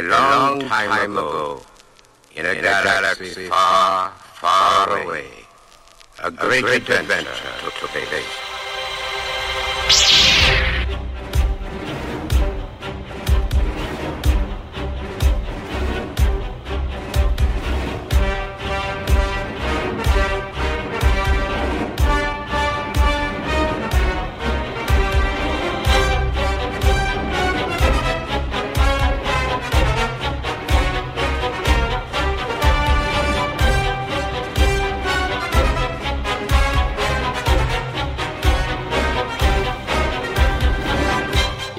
[0.00, 1.60] A long time ago,
[2.34, 5.26] in a galaxy far, far away,
[6.24, 7.28] a great adventure
[7.78, 8.49] took place.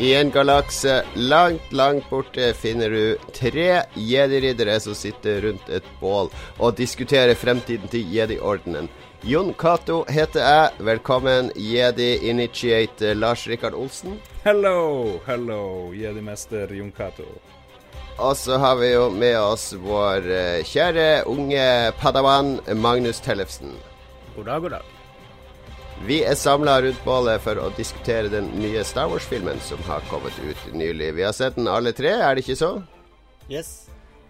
[0.02, 6.32] I en galakse langt, langt borte finner du tre jedi-riddere som sitter rundt et bål
[6.58, 8.88] og diskuterer fremtiden til jedi-ordenen.
[9.22, 10.88] Jon Cato heter jeg.
[10.88, 14.16] Velkommen, jedi-initiate Lars Rikard Olsen.
[14.42, 17.28] Hello, hello, jedi-mester Jon Cato.
[18.18, 23.78] Og så har vi jo med oss vår eh, kjære unge padawan Magnus Tellefsen.
[24.34, 25.01] God dag, god dag.
[26.06, 30.34] Vi er samla rundt bålet for å diskutere den nye Star Wars-filmen som har kommet
[30.42, 31.12] ut nylig.
[31.14, 32.70] Vi har sett den alle tre, er det ikke så?
[33.52, 33.84] Yes.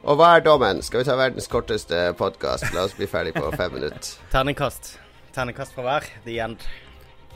[0.03, 0.81] Og hva er dommen?
[0.83, 2.67] Skal vi ta verdens korteste podkast?
[2.75, 4.09] La oss bli ferdig på fem minutter.
[4.33, 4.97] Terningkast.
[5.31, 6.07] Terningkast fra hver.
[6.25, 6.65] The end.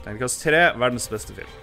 [0.02, 1.54] Terningkast tre, verdens beste film.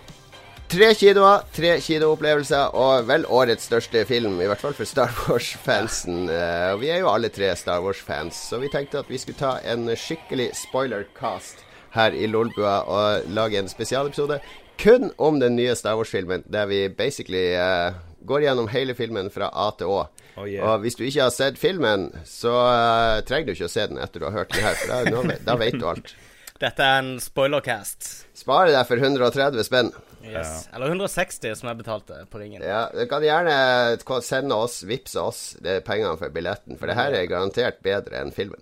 [0.73, 6.25] Tre kinoer, tre kinoopplevelser og vel årets største film, i hvert fall for Star Wars-fansen.
[6.25, 9.37] Eh, og vi er jo alle tre Star Wars-fans, så vi tenkte at vi skulle
[9.37, 11.61] ta en skikkelig spoiler-cast
[11.93, 14.39] her i Lolbua og lage en spesialepisode
[14.81, 17.93] kun om den nye Star Wars-filmen, der vi basically uh,
[18.25, 20.03] går gjennom hele filmen fra A til Å.
[20.33, 20.65] Oh, yeah.
[20.65, 24.01] Og hvis du ikke har sett filmen, så uh, trenger du ikke å se den
[24.01, 26.15] etter du har hørt den her, for da, nå, da vet du alt.
[26.63, 28.09] Dette er en spoilercast.
[28.37, 29.89] Spare deg for 130 spenn.
[30.23, 30.69] Yes.
[30.71, 32.63] Eller 160, som jeg betalte på ringen.
[32.63, 33.55] Ja, Du kan gjerne
[34.23, 38.31] sende oss, vippse oss det pengene for billetten, for det her er garantert bedre enn
[38.31, 38.61] filmen.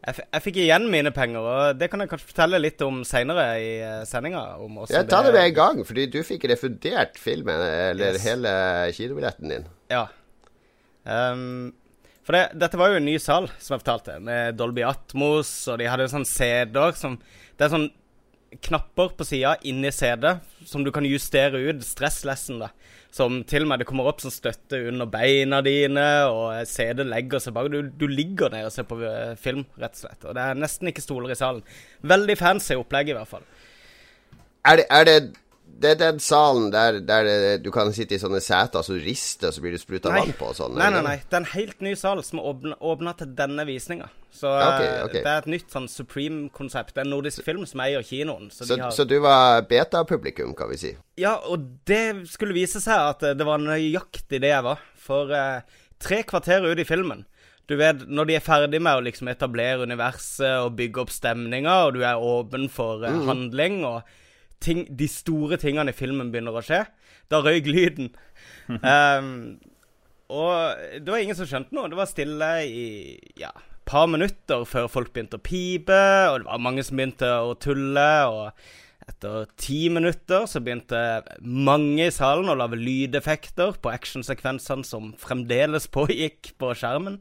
[0.00, 3.44] Jeg, jeg fikk igjen mine penger, og det kan jeg kanskje fortelle litt om seinere
[3.60, 4.44] i uh, sendinga.
[4.88, 8.24] Ja, ta det med en gang, fordi du fikk refundert filmen, eller Yes.
[8.24, 8.54] hele
[8.96, 9.66] kinobilletten din.
[9.92, 10.06] Ja.
[11.04, 11.72] Um,
[12.24, 15.80] for det, dette var jo en ny sal, som jeg fortalte, med Dolby Atmos, og
[15.80, 17.18] de hadde sånn CD-er som
[17.58, 17.90] Det er sånn
[18.58, 20.26] knapper på sida inni CD
[20.66, 22.70] som du kan justere ut stresslessen, da.
[23.14, 27.42] Som til og med det kommer opp som støtte under beina dine, og CD legger
[27.42, 27.70] seg bak.
[27.72, 30.26] Du, du ligger ned og ser på eh, film, rett og slett.
[30.26, 31.64] Og det er nesten ikke stoler i salen.
[32.06, 33.46] Veldig fancy opplegg, i hvert fall.
[34.70, 35.16] Er det, er det
[35.80, 39.56] det er den salen der, der du kan sitte i sånne seter som rister, og
[39.56, 40.76] så blir du spruta vann på og sånn?
[40.78, 41.16] Nei, nei, nei.
[41.24, 44.10] Det er en helt ny sal som er åpna til denne visninga.
[44.30, 45.22] Så okay, okay.
[45.24, 46.94] det er et nytt sånn Supreme-konsept.
[46.94, 48.50] Det er en nordisk film som eier kinoen.
[48.52, 48.94] Så, Så, de har...
[48.94, 50.94] så du var beta-publikum, kan vi si?
[51.20, 54.84] Ja, og det skulle vise seg at eh, det var nøyaktig det jeg var.
[55.00, 57.26] For eh, tre kvarter ut i filmen
[57.70, 61.74] du vet, Når de er ferdig med å liksom etablere universet og bygge opp stemninga,
[61.86, 64.02] og du er åpen for eh, handling, og
[64.62, 66.84] ting, de store tingene i filmen begynner å skje,
[67.32, 68.12] da røyk lyden.
[68.68, 69.32] um,
[70.40, 71.90] og det var ingen som skjønte noe.
[71.90, 72.84] Det var stille i
[73.40, 77.32] ja, et par minutter før folk begynte å pipe, og det var mange som begynte
[77.40, 78.12] å tulle.
[78.30, 78.52] og
[79.10, 80.98] etter ti minutter så begynte
[81.42, 87.18] mange i salen å lage lydeffekter på actionsekvensene som fremdeles pågikk på skjermen.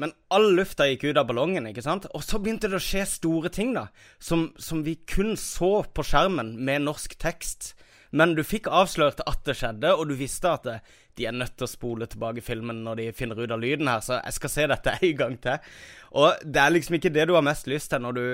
[0.00, 2.08] Men all lufta gikk ut av ballongen, ikke sant?
[2.16, 3.88] Og så begynte det å skje store ting, da.
[4.22, 7.74] Som, som vi kun så på skjermen med norsk tekst.
[8.16, 10.78] Men du fikk avslørt at det skjedde, og du visste at det,
[11.18, 14.00] de er nødt til å spole tilbake filmen når de finner ut av lyden her,
[14.02, 15.68] så jeg skal se dette en gang til.
[16.16, 18.24] Og det er liksom ikke det du har mest lyst til når du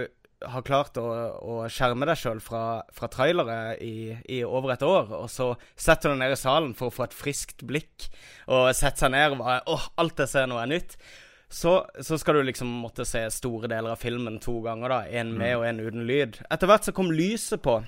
[0.46, 1.04] har klart å,
[1.40, 2.62] å skjerme deg sjøl fra,
[2.92, 6.74] fra trailere i, i over et år, og så setter du deg ned i salen
[6.76, 8.10] for å få et friskt blikk,
[8.52, 10.98] og setter seg ned og bare åh, alt jeg ser nå er nytt.
[11.48, 15.02] Så, så skal du liksom måtte se store deler av filmen to ganger, da.
[15.20, 16.40] En med og en uten lyd.
[16.50, 17.78] Etter hvert så kom lyset på.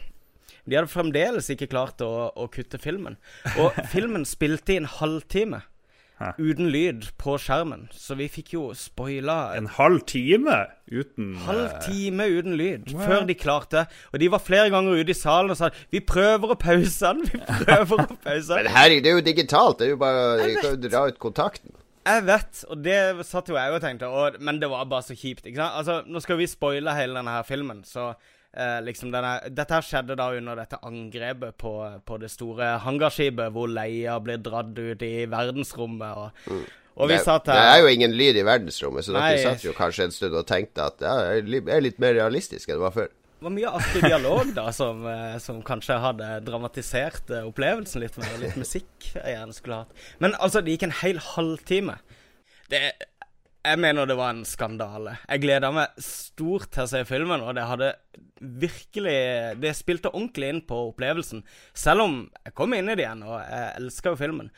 [0.68, 3.18] De hadde fremdeles ikke klart å, å kutte filmen.
[3.58, 5.64] Og filmen spilte i en halvtime
[6.18, 6.32] Hæ.
[6.38, 7.86] uten lyd på skjermen.
[7.94, 10.56] Så vi fikk jo spoila en halv time
[10.90, 13.04] uten halv eh, time uten lyd What?
[13.06, 13.84] før de klarte.
[14.12, 17.26] Og de var flere ganger ute i salen og sa 'Vi prøver å pause den',
[17.32, 18.64] vi prøver å pause den.
[18.64, 19.78] Men herregud, det er jo digitalt.
[19.78, 21.77] Det er jo bare å dra ut kontakten.
[22.08, 22.96] Jeg vet, og det
[23.28, 25.46] satt jo jeg og tenkte, og, men det var bare så kjipt.
[25.46, 25.76] ikke sant?
[25.80, 29.84] Altså, Nå skal vi spoile hele denne her filmen, så eh, liksom denne, Dette her
[29.84, 31.74] skjedde da under dette angrepet på,
[32.08, 36.58] på det store hangarskipet, hvor Leia blir dratt ut i verdensrommet, og,
[36.98, 39.28] og vi det, satt det er jo ingen lyd i verdensrommet, så Nei.
[39.36, 41.14] dere satt jo kanskje en stund og tenkte at ja,
[41.44, 43.12] det er litt mer realistisk enn det var før.
[43.44, 48.40] Var mye artig dialog da, som, eh, som kanskje hadde dramatisert eh, opplevelsen litt med
[48.42, 50.02] Litt musikk jeg gjerne skulle hatt.
[50.22, 51.98] Men altså, det gikk en hel halvtime.
[52.72, 52.82] Det
[53.68, 55.18] Jeg mener det var en skandale.
[55.28, 57.92] Jeg gleda meg stort til å se filmen, og det hadde
[58.38, 61.42] virkelig Det spilte ordentlig inn på opplevelsen.
[61.74, 64.52] Selv om jeg kom inn i det igjen, og jeg elska jo filmen.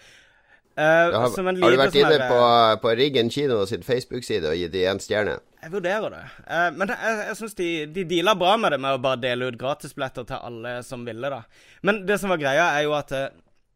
[0.80, 2.44] Uh, har, har, du vært inne sånn på,
[2.80, 5.34] på Riggen kino sin Facebook-side og gitt de én stjerne?
[5.60, 6.20] Jeg vurderer det.
[6.46, 7.66] Uh, men det, jeg, jeg syns de,
[7.98, 11.28] de deala bra med det med å bare dele ut gratisbilletter til alle som ville,
[11.34, 11.42] da.
[11.84, 13.26] Men det som var greia, er jo at uh,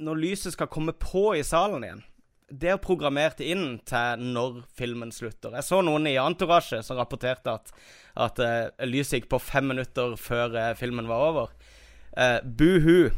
[0.06, 2.00] når lyset skal komme på i salen igjen
[2.48, 5.52] Det er programmert inn til når filmen slutter.
[5.58, 7.74] Jeg så noen i Antorasje som rapporterte at,
[8.16, 8.40] at
[8.88, 11.52] lyset gikk på fem minutter før filmen var over.
[12.16, 13.10] Uh, Buhu.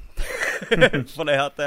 [1.15, 1.65] For det at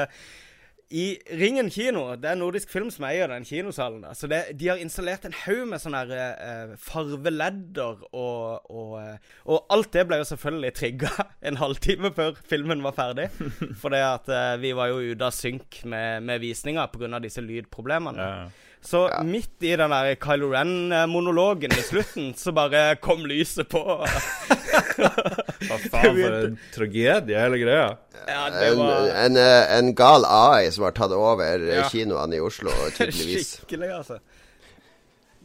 [0.89, 4.07] i Ringen kino, det er Nordisk Film som eier den kinosalen.
[4.17, 9.67] så det, De har installert en haug med sånne uh, farveledder, og, og, uh, og,
[9.69, 11.11] alt det ble jo selvfølgelig trigga
[11.45, 13.29] en halvtime før filmen var ferdig.
[13.81, 17.21] For uh, vi var jo ute av synk med, med visninga pga.
[17.21, 18.25] disse lydproblemene.
[18.25, 18.49] Ja.
[18.81, 19.23] Så ja.
[19.23, 23.83] midt i den der Kylo Ren-monologen i slutten, så bare kom lyset på.
[23.99, 27.89] Hva faen for en tragedie, hele greia.
[28.29, 28.47] Ja,
[28.77, 29.07] var...
[29.11, 29.37] en, en,
[29.77, 31.85] en, gal AI som har tatt over ja.
[31.91, 33.57] kinoene i Oslo, tydeligvis.
[33.59, 34.19] Skikkelig, altså.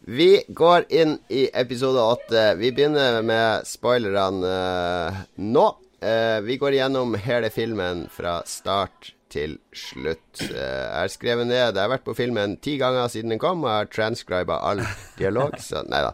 [0.05, 2.43] Vi går inn i episode åtte.
[2.61, 5.71] Vi begynner med spoilerne uh, nå.
[6.05, 10.43] Uh, vi går igjennom hele filmen fra start til slutt.
[10.43, 13.65] Eh, jeg har skrevet ned Jeg har vært på filmen ti ganger siden den kom,
[13.65, 14.83] og jeg har transcriba all
[15.21, 15.57] dialog.
[15.63, 16.13] Så nei da.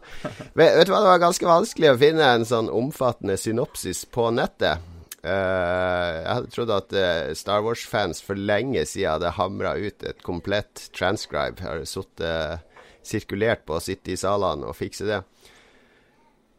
[0.54, 4.30] Vet, vet, du hva, det var ganske vanskelig å finne en sånn omfattende synopsis på
[4.36, 4.86] nettet.
[5.20, 10.24] Uh, jeg hadde trodd at uh, Star Wars-fans for lenge siden hadde hamra ut et
[10.24, 11.60] komplett transcribe.
[11.60, 15.20] Har sittet uh, sirkulert på å sitte i salene og fikse det.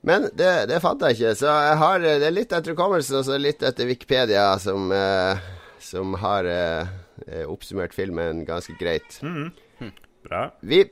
[0.08, 3.26] Men det, det, fant jeg ikke, så jeg har, det er litt etter hukommelsen og
[3.28, 5.50] så litt etter Wikipedia, som eh,
[5.82, 6.88] som har eh,
[7.28, 9.20] eh, oppsummert filmen ganske greit.
[9.22, 9.52] Mm.
[9.80, 9.92] Hm.
[10.26, 10.44] Bra.
[10.62, 10.84] Vi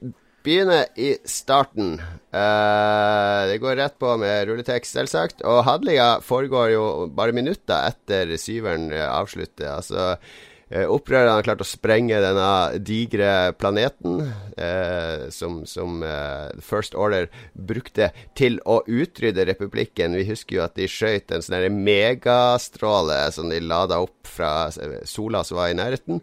[0.43, 1.99] begynner i starten.
[2.33, 5.43] Uh, det går rett på med rulletekst, selvsagt.
[5.45, 9.75] Og handlinga foregår jo bare minutter etter syveren avslutter.
[9.75, 12.49] Altså Eh, opprørerne har klart å sprenge denne
[12.85, 14.19] digre planeten
[14.53, 20.17] eh, som, som eh, First Order brukte til å utrydde republikken.
[20.19, 24.69] Vi husker jo at de skjøt en sånn megastråle som de lada opp fra
[25.09, 26.21] sola som var i nærheten,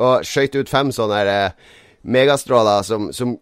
[0.00, 1.76] og skjøt ut fem sånne eh,
[2.06, 3.34] megastråler som, som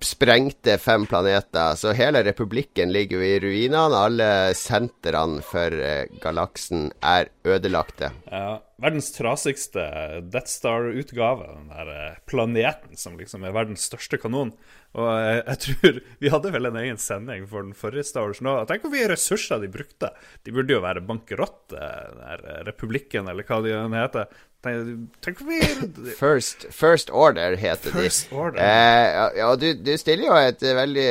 [0.00, 1.74] sprengte fem planeter.
[1.74, 3.96] Så hele republikken ligger jo i ruinene.
[3.96, 4.28] Alle
[4.58, 8.12] sentrene for uh, galaksen er ødelagte.
[8.28, 9.86] Ja, verdens trasigste
[10.28, 11.48] Death Star-utgave.
[11.56, 14.52] Den der uh, planeten som liksom er verdens største kanon.
[14.92, 18.42] Og jeg, jeg, tror Vi hadde vel en egen sending for den forrige Star Wars
[18.44, 18.58] nå.
[18.68, 20.12] Tenk hvor mye ressurser de brukte.
[20.44, 24.42] De burde jo være bankerott, den republikken, eller hva de heter.
[26.22, 28.36] First, first Order heter first de.
[28.36, 28.60] Order.
[28.62, 31.08] Eh, ja, du, du, stiller jo et veldig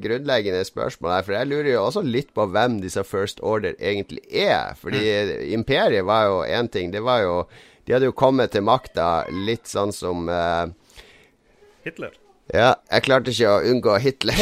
[0.00, 4.24] grunnleggende spørsmål her, for jeg lurer jo også litt på hvem disse First Order egentlig
[4.32, 4.72] er.
[4.80, 5.34] Fordi mm.
[5.58, 6.92] imperiet var jo én ting.
[6.92, 7.36] Det var jo
[7.84, 10.72] De hadde jo kommet til makta litt sånn som eh,
[11.84, 12.16] Hitler.
[12.52, 14.40] Ja, jeg klarte ikke å unngå Hitler.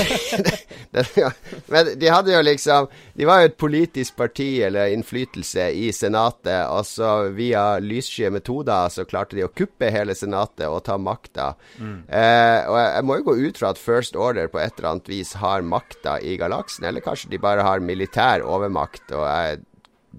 [1.72, 6.66] Men de hadde jo liksom De var jo et politisk parti eller innflytelse i Senatet,
[6.66, 11.52] og så via lyssky metoder så klarte de å kuppe hele Senatet og ta makta.
[11.78, 12.00] Mm.
[12.08, 15.12] Eh, og jeg, må jo gå ut fra at First Order på et eller annet
[15.12, 19.62] vis har makta i galaksen, eller kanskje de bare har militær overmakt og er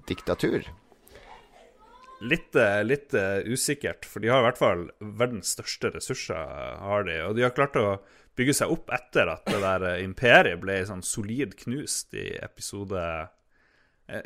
[0.08, 0.64] diktatur?
[2.24, 6.36] Litt, eh, litt uh, usikkert, for de har i hvert fall verdens største ressurser.
[6.80, 7.98] har de, Og de har klart å
[8.38, 13.04] bygge seg opp etter at det der uh, imperiet ble sånn solid knust i episode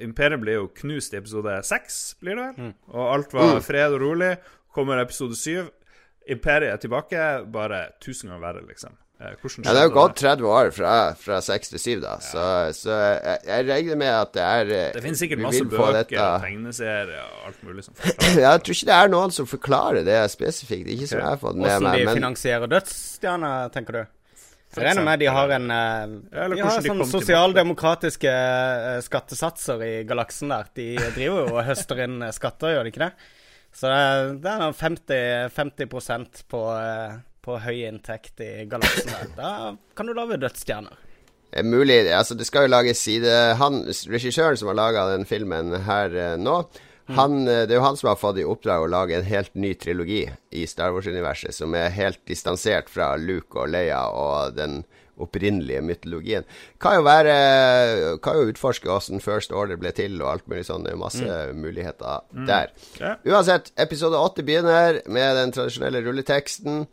[0.02, 2.71] Imperiet ble jo knust i episode seks, blir det vel?
[2.71, 2.73] Mm.
[2.90, 4.33] Og alt var fred og rolig.
[4.75, 5.69] Kommer episode syv.
[6.26, 8.97] Imperiet er tilbake, bare tusen ganger verre, liksom.
[9.19, 12.19] Eh, ja, det har jo gått 30 år fra, fra 6 til 7, da, ja.
[12.23, 16.21] så, så jeg, jeg, regner med at det er eh, Det finnes sikkert masse bøker
[16.23, 20.07] og tegneserier og alt mulig som forklarer Jeg tror ikke det er noen som forklarer
[20.07, 20.93] det spesifikt.
[20.95, 21.75] Ikke som jeg har fått med meg.
[21.75, 22.21] Hvordan de men...
[22.21, 24.01] finansierer dødsstjerner, tenker du?
[24.77, 30.55] Jeg regner med de har en uh, De har sånne sosialdemokratiske uh, skattesatser i galaksen
[30.55, 30.69] der.
[30.79, 33.11] De driver jo og høster inn skatter, gjør de ikke det?
[33.75, 39.52] Så det, det er 50, 50% på uh, på høy inntekt i galaksen her, da
[39.97, 41.05] kan du lage dødsstjerner.
[41.49, 41.97] Det er mulig.
[42.12, 43.81] Altså, det skal jo lages side Han,
[44.12, 46.59] regissøren som har laga den filmen her eh, nå,
[47.17, 49.55] Han, eh, det er jo han som har fått i oppdrag å lage en helt
[49.57, 54.83] ny trilogi i Star Wars-universet, som er helt distansert fra Luke og Leia og den
[55.19, 56.45] opprinnelige mytologien.
[56.78, 57.35] Kan jo være
[58.23, 60.85] Kan jo utforske hvordan First Order ble til, og alt mulig sånn.
[60.85, 61.62] Det er masse mm.
[61.64, 62.49] muligheter mm.
[62.49, 62.75] der.
[63.00, 63.14] Ja.
[63.33, 66.85] Uansett, episode åtte begynner med den tradisjonelle rulleteksten.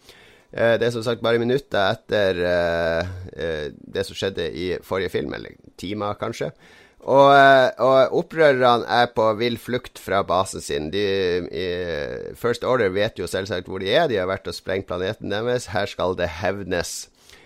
[0.55, 5.12] Eh, det er som sagt bare minutter etter uh, uh, det som skjedde i forrige
[5.17, 6.53] film, eller timer, kanskje.
[7.05, 7.29] Og,
[7.85, 10.88] og opprørerne er på vill flukt fra basen sin.
[10.89, 11.03] De,
[12.33, 14.07] First Order vet jo selvsagt hvor de er.
[14.09, 15.67] De har vært og sprengt planeten deres.
[15.69, 16.95] Her skal det hevnes.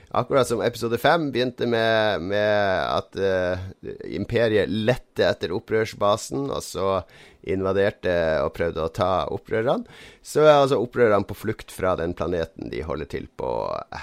[0.10, 3.62] Akkurat som episode fem begynte med, med at uh,
[4.10, 7.02] imperiet lette etter opprørsbasen, og så
[7.46, 8.14] invaderte
[8.44, 9.86] og prøvde å ta opprørerne,
[10.26, 13.52] så er altså opprørerne på flukt fra den planeten de holder til på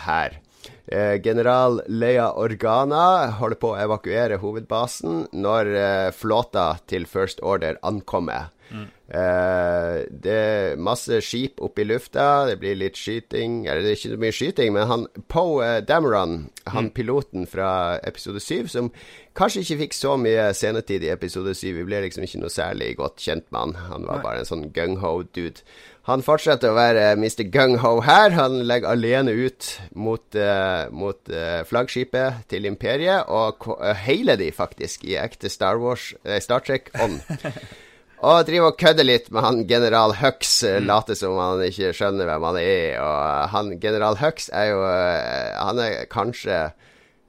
[0.06, 0.38] her.
[0.86, 7.78] Eh, general Leia Organa holder på å evakuere hovedbasen når eh, flåta til First Order
[7.86, 8.52] ankommer.
[8.70, 8.86] Mm.
[9.06, 13.98] Eh, det er masse skip oppe i lufta, det blir litt skyting Eller det er
[14.00, 16.90] ikke så mye skyting, men han Poe eh, Dameron, han mm.
[16.96, 18.90] piloten fra episode 7, som
[19.38, 22.96] kanskje ikke fikk så mye scenetid i episode 7, vi ble liksom ikke noe særlig
[22.98, 23.76] godt kjent med han.
[23.92, 25.62] Han var bare en sånn gung-ho-dude.
[26.10, 27.44] Han fortsetter å være Mr.
[27.52, 28.32] Gung-ho her.
[28.34, 34.48] Han legger alene ut mot, uh, mot uh, flaggskipet til imperiet, og uh, heiler de
[34.54, 37.20] faktisk i ekte Star Wars, Star Trek-ånd.
[38.26, 40.88] Og driver og kødder litt med han general Hux, mm.
[40.88, 42.96] later som han ikke skjønner hvem han er.
[42.98, 46.66] Og han general Hux er jo Han er kanskje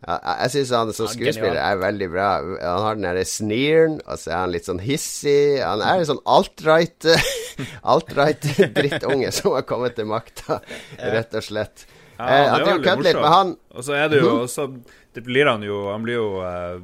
[0.08, 2.28] jeg syns han som skuespiller er veldig bra.
[2.62, 5.58] Han har den derre sneeren, og så er han litt sånn hissig.
[5.58, 7.08] Han er en sånn alt-right
[7.96, 8.46] alt-right
[8.78, 10.60] drittunge som har kommet til makta,
[11.02, 11.88] rett og slett.
[12.18, 13.56] Ja, eh, han driver og kødder litt med han.
[13.74, 14.46] Og så er det jo mhm.
[14.46, 14.70] også
[15.18, 16.80] Det blir han jo Han blir jo uh,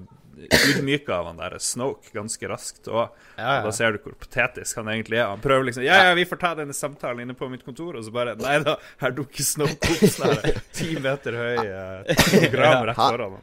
[0.49, 2.87] ydmyka av han der Snoke ganske raskt.
[2.87, 3.07] Og,
[3.37, 3.55] ja, ja.
[3.61, 5.29] og, da ser du hvor patetisk han egentlig er.
[5.31, 8.05] Han prøver liksom Ja, ja, vi får ta denne samtalen inne på mitt kontor, og
[8.05, 11.57] så bare Nei da, her dukker Snoke opp sånn ti meter høy
[12.13, 13.41] program rett foran ham.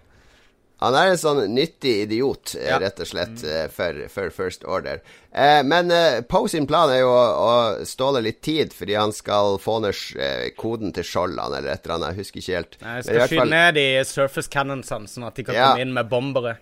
[0.80, 2.78] Han er en sånn nyttig idiot, eh, ja.
[2.80, 3.72] rett og slett, mm.
[3.74, 5.02] for, for, First Order.
[5.28, 7.50] Eh, men eh, Poe sin plan er jo å, å,
[7.84, 11.98] ståle litt tid, fordi han skal få ned eh, koden til skjoldene eller et eller
[11.98, 12.14] annet.
[12.14, 12.80] Jeg husker ikke helt.
[12.80, 13.52] Nei, jeg skal skyte fall...
[13.52, 15.68] ned de surface cannonsene, sånn at de kan ja.
[15.68, 16.56] komme inn med bombere.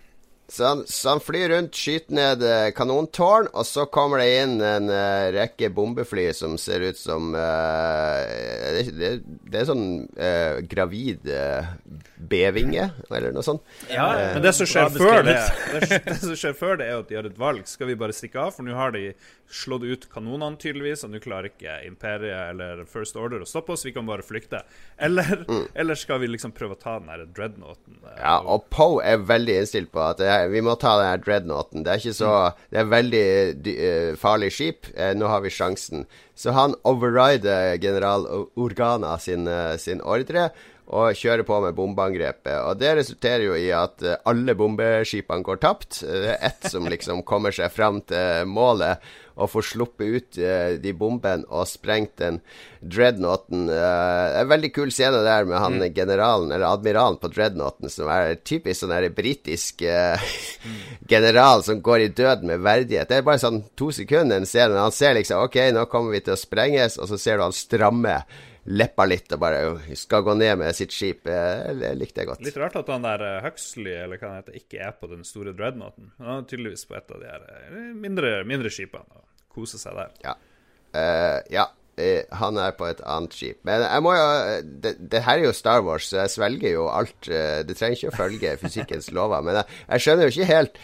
[0.50, 4.54] Så han, så han, flyr rundt, skyter ned eh, kanontårn, og så kommer det inn
[4.64, 8.22] en uh, rekke bombefly som ser ut som uh,
[8.78, 9.10] det, det,
[9.44, 9.84] det, er sånn
[10.16, 11.28] uh, gravid
[12.16, 13.60] B-vinge, eller noe sånt.
[13.92, 15.36] Ja, men det som, skjer før det,
[15.74, 17.68] det, det som skjer før det, er at de har et valg.
[17.68, 18.56] Skal vi bare stikke av?
[18.56, 19.10] For nå har de
[19.52, 23.84] slått ut kanonene, tydeligvis, og nå klarer ikke Imperiet eller First Order å stoppe oss,
[23.86, 24.60] vi kan bare flykte.
[24.96, 25.68] Eller, mm.
[25.78, 28.00] eller skal vi liksom prøve å ta den her dreadnoughten?
[28.16, 31.84] Ja, og Poe er veldig innstilt på at det vi må ta den dreadnoughten.
[31.84, 32.32] Det er ikke så
[32.70, 33.26] Det er veldig
[33.58, 34.88] uh, farlig skip.
[34.94, 36.06] Uh, nå har vi sjansen.
[36.38, 38.26] Så han overrider general
[38.56, 39.48] Organa sin,
[39.82, 40.52] sin ordre
[40.88, 42.54] og kjører på med bombeangrepet.
[42.62, 45.98] Og det resulterer jo i at alle bombeskipene går tapt.
[46.06, 49.02] Det er ett som liksom kommer seg fram til målet
[49.38, 52.40] og får sluppet ut uh, de bombene og sprengt den
[52.80, 53.68] dreadnoughten.
[53.70, 55.86] Uh, en veldig kul scene der med han mm.
[55.94, 60.18] generalen, eller admiralen på dreadnoughten, som er typisk sånn britisk uh,
[61.12, 63.10] general som går i døden med verdighet.
[63.10, 64.78] Det er bare sånn to sekunder en scene.
[64.78, 67.56] Han ser liksom OK, nå kommer vi til å sprenges, og så ser du han
[67.56, 68.20] stramme
[68.68, 71.24] leppa litt og bare skal gå ned med sitt skip.
[71.24, 72.42] Det likte jeg godt.
[72.44, 75.54] Litt rart at han der Huxley, eller hva han heter, ikke er på den store
[75.56, 76.12] dreadnoughten.
[76.20, 79.24] Han er tydeligvis på et av de her mindre, mindre skipene
[79.54, 80.10] kose seg der.
[80.24, 80.34] Ja.
[80.94, 81.66] Uh, ja.
[81.98, 83.58] Uh, han er på et annet skip.
[83.66, 84.26] Men jeg må jo
[84.62, 87.20] det, det, her er jo Star Wars, så jeg svelger jo alt.
[87.26, 89.40] Uh, det trenger ikke å følge fysikkens lover.
[89.46, 90.74] Men jeg, jeg, skjønner jo ikke helt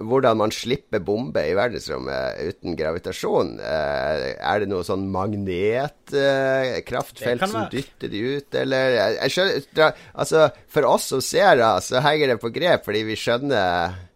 [0.00, 3.60] hvordan man slipper bombe i verdensrommet uten gravitasjon.
[3.60, 10.88] er det noe sånn magnetkraftfelt som dytter de ut, eller jeg, jeg skjønner, Altså, for
[10.88, 14.15] oss som ser da, så henger det på grep, fordi vi skjønner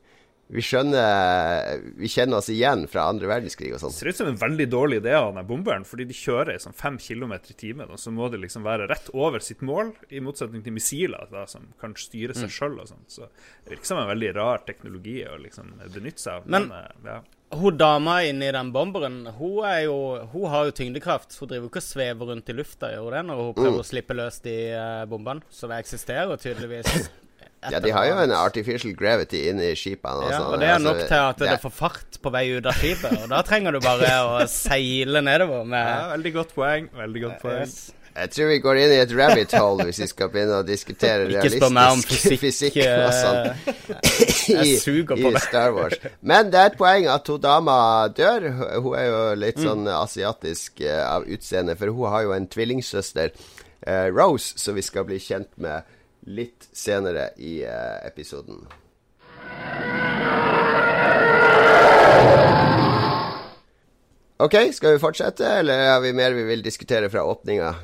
[0.51, 3.95] vi skjønner Vi kjenner oss igjen fra andre verdenskrig og sånn.
[3.95, 6.77] Ser ut som en veldig dårlig idé av den bomberen, fordi de kjører i sånn
[6.77, 10.23] fem kilometer i timen, og så må de liksom være rett over sitt mål, i
[10.25, 12.55] motsetning til missiler da, som kan styre seg mm.
[12.57, 13.05] sjøl og sånn.
[13.11, 16.51] Så det virker som en veldig rar teknologi å liksom benytte seg av.
[16.51, 17.21] Men, men ja.
[17.61, 19.97] hun dama inni den bomberen, hun, er jo,
[20.35, 21.39] hun har jo tyngdekraft.
[21.39, 23.83] Hun driver jo ikke og svever rundt i lufta, gjør det, når hun prøver mm.
[23.87, 25.47] å slippe løs de uh, bombene.
[25.55, 27.11] Så det eksisterer tydeligvis.
[27.61, 30.25] Ja, de har jo en artificial gravity inni skipene.
[30.25, 32.67] Og Ja, og det er nok altså, til at det, får fart på vei ut
[32.67, 33.19] av skipet.
[33.21, 36.89] Og da trenger du bare å seile nedover med ja, Veldig godt poeng.
[36.97, 37.67] Veldig godt poeng.
[37.67, 37.91] Yes.
[38.11, 41.29] Jeg tror vi går inn i et rabbit hole hvis vi skal begynne å diskutere
[41.29, 42.41] realistisk fysikk.
[42.43, 45.31] fysikk og sånn i, suger i.
[45.45, 45.95] Star Wars.
[46.27, 47.77] Men det er et poeng at hun dama
[48.17, 48.49] dør.
[48.83, 49.67] Hun er jo litt Mm.
[49.69, 53.31] sånn asiatisk eh, av utseende, for hun har jo en tvillingsøster,
[53.87, 55.83] eh, Rose, som vi skal bli kjent med
[56.27, 58.67] litt senere i eh, episoden.
[64.41, 67.75] Ok, skal vi fortsette, eller har vi mer vi vil diskutere fra åpninga?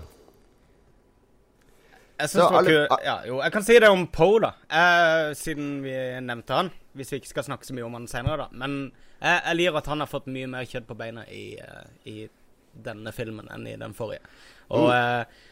[2.16, 4.54] Jeg alle- ja, jo, jeg kan si det om Poe, da.
[4.70, 6.70] Eh, siden vi nevnte han.
[6.94, 8.48] Hvis vi ikke skal snakke så mye om han senere, da.
[8.52, 11.84] Men jeg, jeg liker at han har fått mye mer kjøtt på beina i, eh,
[12.08, 12.28] i
[12.72, 14.24] denne filmen enn i den forrige.
[14.70, 14.96] Og mm.
[14.96, 15.44] eh,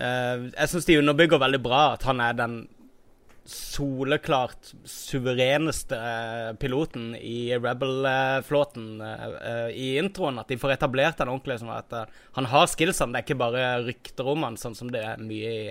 [0.00, 2.60] jeg syns de underbygger veldig bra at han er den
[3.50, 10.38] soleklart suvereneste eh, piloten i Rebel-flåten eh, eh, i introen.
[10.38, 11.58] At de får etablert den ordentlig.
[11.62, 13.12] Som at eh, han har skillsene.
[13.14, 15.64] Det er ikke bare rykter om han, sånn som det er mye i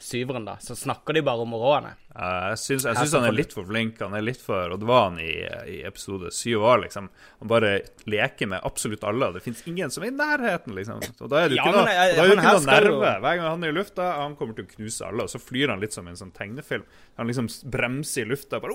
[0.00, 0.56] syveren, da.
[0.62, 3.66] Så snakker de bare om hvor Ja, Jeg syns, jeg syns han er litt for
[3.68, 4.00] flink.
[4.02, 5.30] Han er litt for, og det var han i,
[5.70, 7.06] i episode syv år, liksom.
[7.38, 7.70] Han bare
[8.10, 10.98] leker med absolutt alle, og det fins ingen som er i nærheten, liksom.
[11.20, 13.12] Og da er det jo Ja, ikke noe, da er ikke noe nerve.
[13.22, 15.70] Hver gang han er i lufta, han kommer til å knuse alle, og så flyr
[15.74, 16.82] han litt som en sånn tegnefilm.
[17.20, 18.74] Han liksom bremser i lufta, bare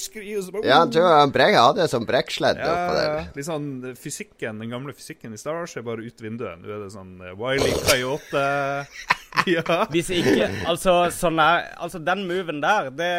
[0.00, 3.06] skriver, og så bare Ja, han tror han Breg hadde som brekksledd oppå der.
[3.10, 3.68] ja, litt sånn
[4.00, 6.56] fysikken, Den gamle fysikken i Star Wars er bare ut vinduet.
[6.62, 8.46] Nå er det sånn eh, Wiley Coyote
[9.46, 9.82] Ja.
[9.92, 13.10] Hvis ikke Altså, sånn er Altså, den moven der, det,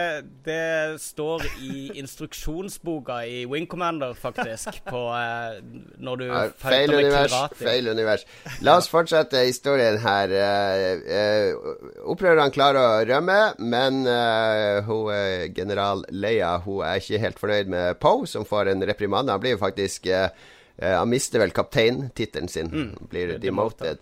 [0.46, 5.60] det står i instruksjonsboka i Wing Commander, faktisk, på eh,
[6.00, 8.26] Når du Ja, feil univers, feil univers.
[8.66, 10.32] La oss fortsette historien her.
[10.32, 11.72] Eh, eh,
[12.08, 17.74] Opprørerne klarer å rømme, men eh, hun, eh, general Leia hun er ikke helt fornøyd
[17.74, 19.34] med Poe, som får en reprimande.
[19.36, 20.30] Han blir jo faktisk eh,
[20.78, 22.70] han mister vel kapteintittelen sin,
[23.10, 23.98] blir demoted.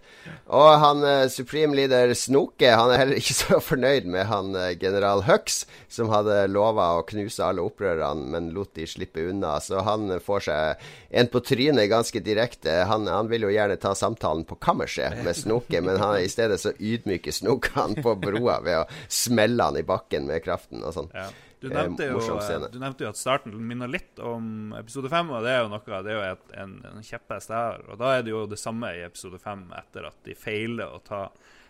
[0.53, 4.73] Og han eh, supreme leader Snoke han er heller ikke så fornøyd med han eh,
[4.81, 9.55] general Hux, som hadde lova å knuse alle opprørerne, men lot de slippe unna.
[9.63, 12.81] Så han eh, får seg en på trynet ganske direkte.
[12.89, 16.59] Han, han vil jo gjerne ta samtalen på kammerset med Snoke, men han, i stedet
[16.61, 20.95] så ydmyker Snoke han på broa ved å smelle han i bakken med kraften og
[20.97, 21.11] sånn.
[21.15, 21.29] Ja.
[21.61, 22.67] Du Eh, nevnte, jo, scene.
[22.71, 26.01] du nevnte jo at starten minner litt om episode fem, og det er jo noe
[26.03, 27.81] Det er jo et, en, en kjepphest har.
[27.89, 30.99] Og da er det jo det samme i episode fem, etter at de feiler å
[30.99, 31.23] ta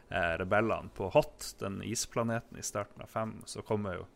[0.09, 3.37] eh, rebellene på Hot, den isplaneten i starten av fem.
[3.45, 4.07] Så kommer jo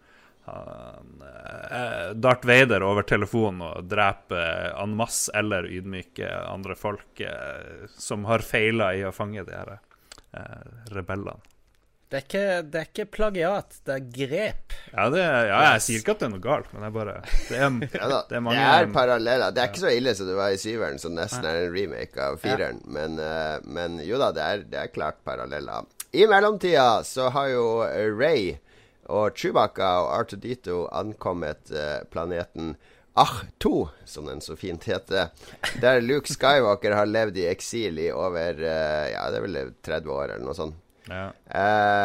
[0.50, 7.86] han, eh, Darth Vader over telefonen og dreper en masse eller ydmyke andre folk eh,
[7.98, 11.38] som har feila i å fange de her eh, rebellene.
[12.10, 14.74] Det er, ikke, det er ikke plagiat, det er grep.
[14.96, 17.14] Ja, det, ja, jeg sier ikke at det er noe galt, men det er bare
[17.22, 19.54] Det er, Ja det er mange det er paralleller.
[19.54, 22.24] Det er ikke så ille som det var i syveren, som nesten er en remake
[22.26, 22.82] av fireren.
[22.90, 25.86] Men, eh, men jo da, det er, det er klart paralleller.
[26.18, 27.68] I mellomtida så har jo
[28.18, 28.56] Ray
[29.14, 32.74] og Chewbacca og Artudito ankommet eh, planeten
[33.14, 35.30] Ach-2, som den så fint heter.
[35.82, 40.16] Der Luke Skywalker har levd i eksil i over eh, Ja, det er vel 30
[40.18, 40.86] år, eller noe sånt.
[41.08, 41.30] Ja.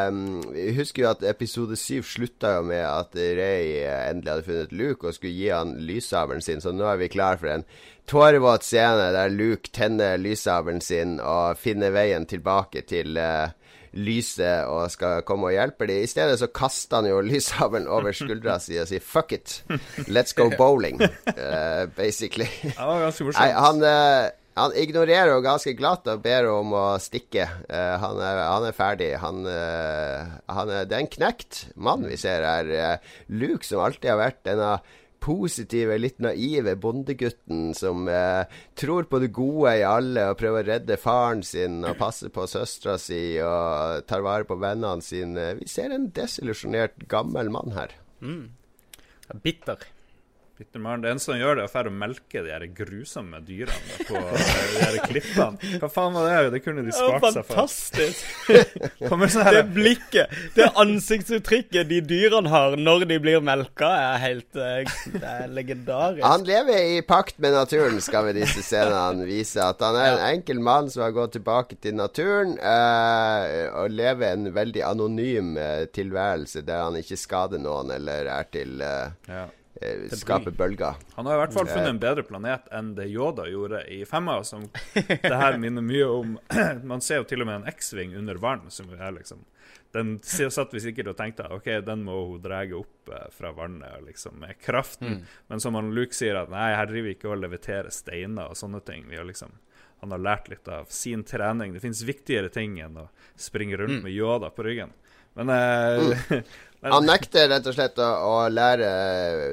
[0.09, 0.43] Um,
[0.77, 5.09] husker jo at episode syv slutta jo med at Ray eh, endelig hadde funnet Luke
[5.09, 7.67] og skulle gi han lyssabelen sin, så nå er vi klar for en
[8.11, 13.53] tårevåt scene der Luke tenner lyssabelen sin og finner veien tilbake til uh,
[13.95, 16.03] lyset og skal komme og hjelpe dem.
[16.03, 19.63] I stedet så kaster han jo lyssabelen over skuldra si og sier 'fuck it,
[20.09, 22.49] let's go bowling', uh, basically.
[22.63, 23.45] Det var ganske morsomt.
[23.45, 27.47] Nei, han, han ignorerer henne ganske glatt og ber om å stikke.
[27.67, 29.09] Uh, han, er, han er ferdig.
[29.23, 32.71] Han, uh, han er, det er en knekt mann vi ser her.
[32.71, 34.77] Uh, Luke, som alltid har vært denne
[35.25, 38.05] positive, litt naive bondegutten som
[38.77, 42.45] tror på det gode i alle og prøver å redde faren sin og passe på
[42.45, 45.55] søstera si og tar vare på vennene sine.
[45.63, 47.97] Vi ser en desillusjonert gammel mann her.
[49.41, 49.89] Bitter.
[50.59, 51.01] Bitter mann.
[51.03, 54.83] Det eneste han gjør, det er å melke de her grusomme dyrene på eh, de
[54.85, 55.71] her klippene.
[55.83, 56.53] Hva faen var det?
[56.55, 57.57] Det kunne de spart seg for.
[57.57, 58.21] Fantastisk!
[59.35, 64.93] Sånn Det blikket, det ansiktsuttrykket de dyrene har når de blir melka, er helt eh,
[65.17, 66.23] Det er legendarisk.
[66.23, 69.59] Han lever i pakt med naturen, skal vi disse scenene vise.
[69.59, 74.39] At han er en enkel mann som har gått tilbake til naturen øh, og lever
[74.39, 75.59] en veldig anonym
[75.91, 79.45] tilværelse der han ikke skader noen eller er til øh, ja.
[79.81, 80.95] Eh, skaper bølger.
[81.15, 84.39] Han har i hvert fall funnet en bedre planet enn det Yoda gjorde i femma,
[84.45, 86.39] som det her minner mye om
[86.91, 89.45] Man ser jo til og med en X-Wing under vann, som er liksom
[89.95, 94.03] Den satt vi sikkert og tenkte OK, den må hun dra opp eh, fra vannet
[94.07, 95.23] liksom, med kraften.
[95.47, 98.59] Men som han Luke sier, at nei, her driver vi ikke og leviterer steiner og
[98.59, 99.07] sånne ting.
[99.11, 99.55] Vi har liksom
[100.05, 101.73] han har lært litt av sin trening.
[101.73, 103.07] Det fins viktigere ting enn å
[103.41, 104.91] springe rundt med Yoda på ryggen.
[105.35, 106.17] Men, eh,
[106.81, 108.89] men Han nekter rett og slett å, å lære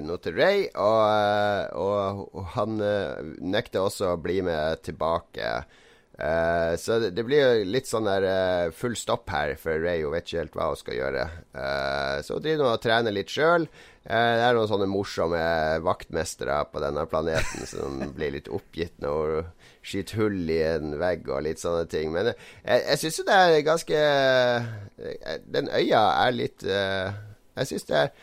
[0.05, 5.53] noe til Ray, og, eh, og, og han eh, nekter også å bli med tilbake.
[6.21, 10.03] Uh, så det, det blir jo litt sånn der uh, full stopp her for Ray.
[10.03, 11.23] Hun vet ikke helt hva hun skal gjøre.
[11.55, 13.65] Uh, så hun driver og trener litt sjøl.
[14.05, 15.41] det er noen sånne morsomme
[15.85, 19.49] vaktmestere på denne planeten som blir litt oppgitt når hun
[19.81, 22.11] skyter hull i en vegg og litt sånne ting.
[22.13, 24.01] Men jeg, jeg syns jo det er ganske
[25.57, 28.13] Den øya er litt Jeg syns det er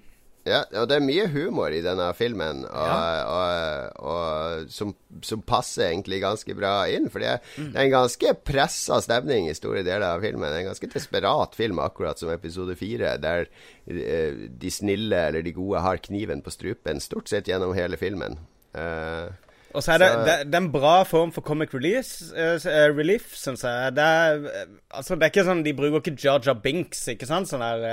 [0.46, 4.92] Ja, og det er mye humor i denne filmen, og, og, og som,
[5.26, 7.08] som passer egentlig ganske bra inn.
[7.10, 7.72] For det Mm.
[7.74, 10.46] det er en ganske pressa stemning i store deler av filmen.
[10.52, 13.48] Det er en ganske desperat film, akkurat som episode fire, der
[13.90, 18.38] eh, de snille eller de gode har kniven på strupen stort sett gjennom hele filmen.
[18.76, 19.34] Eh,
[19.76, 22.58] Og så er det, Så- det, det er en bra form for comic release, eh,
[22.96, 23.94] relief, syns jeg.
[23.98, 27.48] Det er, eh, altså, det er ikke sånn De bruker ikke Jar Binks, ikke sant?
[27.50, 27.84] Sånn der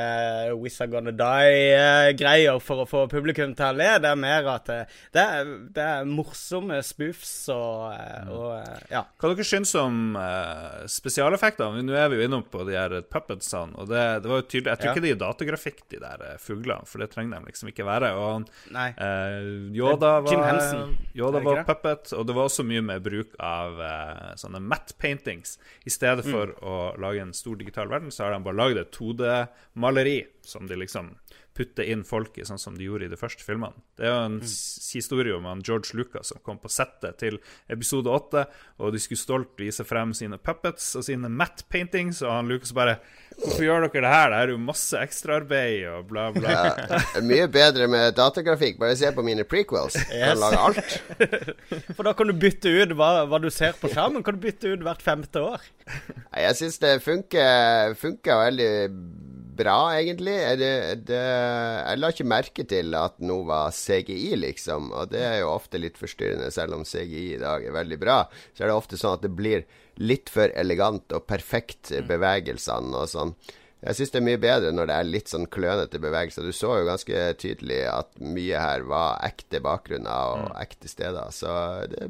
[0.53, 3.89] uh, Wish I Gonna Die-greier for å få publikum til å le.
[4.03, 4.83] Det er mer at uh,
[5.15, 9.05] det, er, det er morsomme spoofs og, eh, og Ja.
[9.21, 11.83] Hva dere syns om uh, spesialeffektene?
[11.87, 14.73] Nå er vi jo innom på de her puppetsene, og det, det var jo tydelig
[14.75, 14.95] Jeg tror Ja.
[14.97, 18.13] ikke det er datagrafikk, de der fuglene, for det trenger de liksom ikke være.
[18.19, 18.89] Og Nei.
[19.77, 23.33] Yoda er Jim var, Henson, Yoda var puppet, og det var også mye med bruk
[23.41, 25.57] av uh, sånne matte paintings.
[25.89, 26.63] I stedet for Mm.
[26.63, 30.77] å lage en stor digital verden, så har de bare lagd et 2D-maleri som de
[30.77, 31.15] liksom
[31.55, 33.75] putter inn folk i, sånn som de gjorde i de første filmene.
[33.99, 34.47] Det er jo en Mm.
[34.93, 37.39] historie om han George Lucas som kom på settet til
[37.69, 38.47] episode 8,
[38.81, 42.73] og de skulle stolt vise frem sine puppets og sine matte paintings, og han Lucas
[42.73, 42.99] bare
[43.33, 44.29] Hvorfor gjør dere det her?
[44.29, 46.51] Det er jo masse ekstraarbeid og bla, bla.
[46.53, 48.77] ja, mye bedre med datagrafikk.
[48.79, 49.95] Bare se på mine prequels.
[49.97, 50.29] Jeg Yes.
[50.29, 51.01] kan lage alt.
[51.97, 54.23] For da kan du bytte ut hva, hva du ser på skjermen.
[54.23, 55.65] Kan du bytte ut hvert femte år.
[56.37, 58.71] Jeg syns det funker, funker veldig
[59.57, 60.35] bra, egentlig.
[60.61, 60.73] Det,
[61.09, 64.91] det, jeg la ikke merke til at noe var CGI, liksom.
[64.97, 68.19] Og det er jo ofte litt forstyrrende, selv om CGI i dag er veldig bra.
[68.53, 69.67] Så er det ofte sånn at det blir
[70.01, 73.35] litt for elegant og perfekt, bevegelsene og sånn.
[73.83, 76.47] Jeg syns det er mye bedre når det er litt sånn klønete bevegelser.
[76.47, 81.35] Du så jo ganske tydelig at mye her var ekte bakgrunner og ekte steder.
[81.35, 81.51] Så
[81.91, 82.07] det,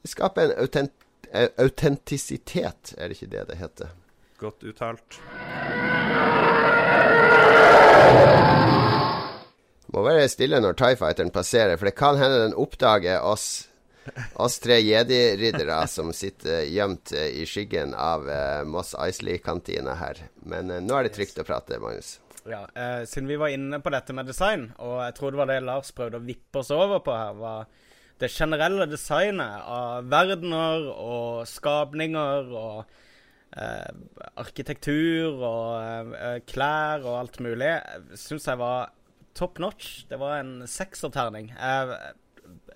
[0.00, 0.94] det skaper en autent,
[1.28, 3.92] eh, autentisitet, er det ikke det det heter?
[4.40, 5.20] Godt uttalt.
[9.92, 13.68] Må være stille når TIE Fighteren passerer, for det kan hende den oppdager oss
[14.34, 20.24] oss tre jedi-riddere som sitter gjemt eh, i skyggen av uh, Moss Isley-kantina her.
[20.48, 22.16] Men uh, nå er det trygt å prate, Magnus.
[22.48, 25.52] Ja, uh, Siden vi var inne på dette med design, og jeg tror det var
[25.52, 27.70] det Lars prøvde å vippe oss over på her, var
[28.22, 32.98] det generelle designet av verdener og skapninger og
[33.56, 33.92] eh,
[34.40, 37.76] arkitektur og eh, klær og alt mulig,
[38.18, 38.92] syns jeg var
[39.38, 40.04] top notch.
[40.08, 41.52] Det var en sekserterning.
[41.56, 41.96] Eh,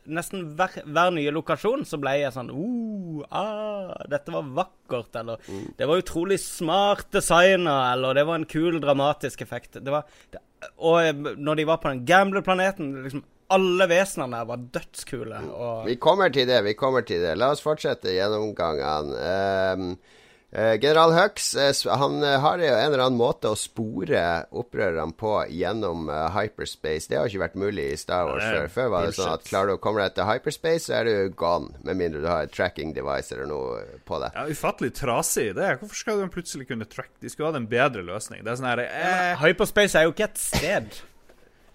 [0.06, 5.42] Nesten hver, hver nye lokasjon så ble jeg sånn uh, ah, Dette var vakkert, eller
[5.78, 9.80] Det var utrolig smart designa, eller det var en kul, dramatisk effekt.
[9.80, 10.42] Det var det,
[10.78, 15.40] Og eh, når de var på den gamble-planeten liksom, alle vesenene der var dødskule.
[15.54, 17.36] Og Vi kommer til det, vi kommer til det.
[17.38, 19.26] La oss fortsette gjennomgangene.
[19.74, 24.20] Um, uh, General Hux uh, han uh, har jo en eller annen måte å spore
[24.54, 27.11] opprørerne på gjennom hyperspace.
[27.11, 28.68] Det har ikke vært mulig i Star Wars før.
[28.72, 31.35] Før var det sånn at klarer du å komme deg til hyperspace, så er du
[31.37, 31.74] gone.
[31.87, 34.38] Med mindre du har et tracking device eller noe på deg.
[34.38, 35.72] Ja, Ufattelig trasig idé.
[35.80, 37.11] Hvorfor skal de plutselig kunne track?
[37.20, 38.44] De skulle hatt en bedre løsning.
[38.46, 41.02] Det er sånn her eh, Hyperspace er jo ikke et sted.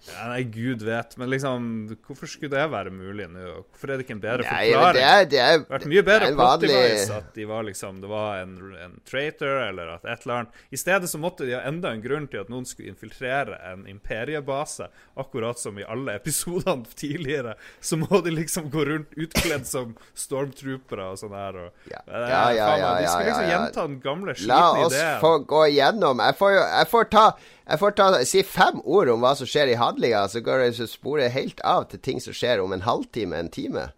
[0.02, 1.66] Ja, nei, gud vet, men liksom
[2.02, 3.42] Hvorfor skulle det være mulig nå?
[3.70, 4.96] Hvorfor er det ikke en bedre Nei, forklaring?
[4.98, 7.28] det er, det er, Det hadde vært mye bedre det er plot vanlig- device at
[7.36, 11.10] de var liksom, det var en, en traitor, eller at et eller annet I stedet
[11.12, 14.88] så måtte de ha enda en grunn til at noen skulle infiltrere en imperiebase.
[15.22, 21.10] Akkurat som i alle episodene tidligere, så må de liksom gå rundt utkledd som stormtroopere
[21.12, 21.62] og sånn her.
[21.66, 22.02] Og, Ja.
[22.08, 25.20] Ja, Ja, ja, ja, De skulle liksom gjenta den gamle, La oss ideen.
[25.20, 26.18] få gå igjennom.
[26.26, 27.26] Jeg får, jo, jeg får ta
[27.62, 30.70] jeg får ta, si fem ord om hva som skjer i handlinga, så går det
[30.80, 33.88] så sporet helt av til ting som skjer om en halvtime, en time.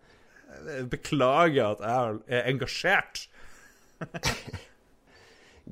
[0.92, 3.26] Beklager at jeg er engasjert.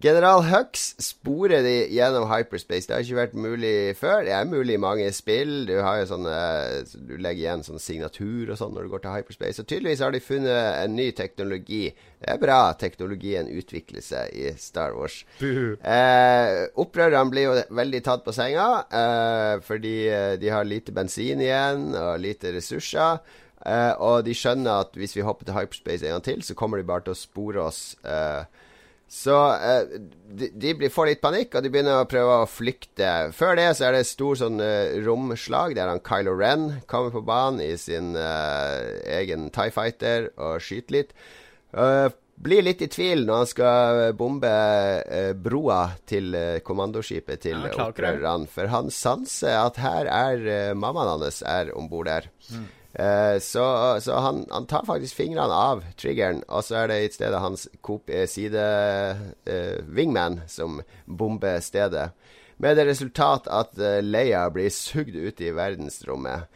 [0.02, 2.88] General Hux sporer de gjennom hyperspace.
[2.88, 4.24] Det har ikke vært mulig før.
[4.26, 5.52] Det er mulig i mange spill.
[5.68, 6.38] Du har jo sånne
[7.06, 9.62] Du legger igjen sånn signatur og sånn når du går til hyperspace.
[9.62, 11.84] Og tydeligvis har de funnet en ny teknologi.
[12.18, 15.20] Det er bra teknologien utvikler seg i Star Wars.
[15.38, 21.42] Eh, opprørerne blir jo veldig tatt på senga eh, fordi eh, de har lite bensin
[21.46, 23.22] igjen og lite ressurser.
[23.62, 26.82] Eh, og de skjønner at hvis vi hopper til hyperspace en gang til, så kommer
[26.82, 27.82] de bare til å spore oss.
[28.02, 28.42] Eh,
[29.12, 29.98] så eh,
[30.32, 33.10] de, de får litt panikk, og de begynner å prøve å flykte.
[33.36, 37.20] Før det så er det stor sånn eh, romslag der han Kylo Ren kommer på
[37.28, 38.88] banen i sin eh,
[39.20, 41.12] egen Tie Fighter og skyter litt.
[41.76, 42.08] Eh,
[42.42, 44.48] blir litt i tvil når han skal bombe
[45.04, 48.48] eh, broa til eh, kommandoskipet til Ja, opprørerne.
[48.48, 52.32] For han sanser at her er mammaen hans er om bord der.
[52.94, 53.64] Eh, så
[54.00, 57.66] så han, han tar faktisk fingrene av triggeren, og så er det i stedet hans
[57.80, 58.28] kop eh,
[59.46, 62.10] eh, som bomber stedet.
[62.56, 66.46] Med det resultat at eh, Leia blir sugd ut i verdensrommet.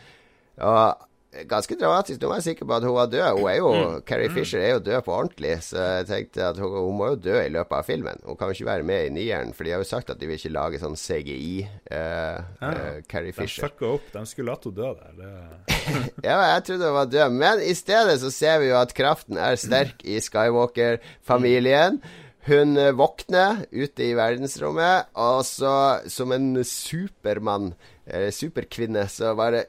[0.62, 1.06] Og
[1.48, 2.20] ganske dramatisk.
[2.22, 3.38] Nå var jeg sikker på at hun var død.
[3.38, 3.70] Hun er jo,
[4.08, 7.20] Carrie Fisher er jo død på ordentlig, så jeg tenkte at hun, hun må jo
[7.28, 8.20] dø i løpet av filmen.
[8.24, 10.28] Hun kan jo ikke være med i nieren, for de har jo sagt at de
[10.28, 11.54] vil ikke lage sånn CGI.
[11.92, 13.68] uh, ja, uh, Carrie De Fisher.
[13.68, 14.12] fucka opp.
[14.14, 15.16] De skulle latt henne dø der.
[15.20, 15.32] Det...
[16.26, 19.38] Ja, jeg trodde hun var død, men i stedet så ser vi jo at kraften
[19.38, 22.00] er sterk i Skywalker-familien.
[22.46, 25.72] Hun eh, våkner ute i verdensrommet, og så
[26.10, 27.72] som en supermann,
[28.06, 29.64] eller superkvinne, så bare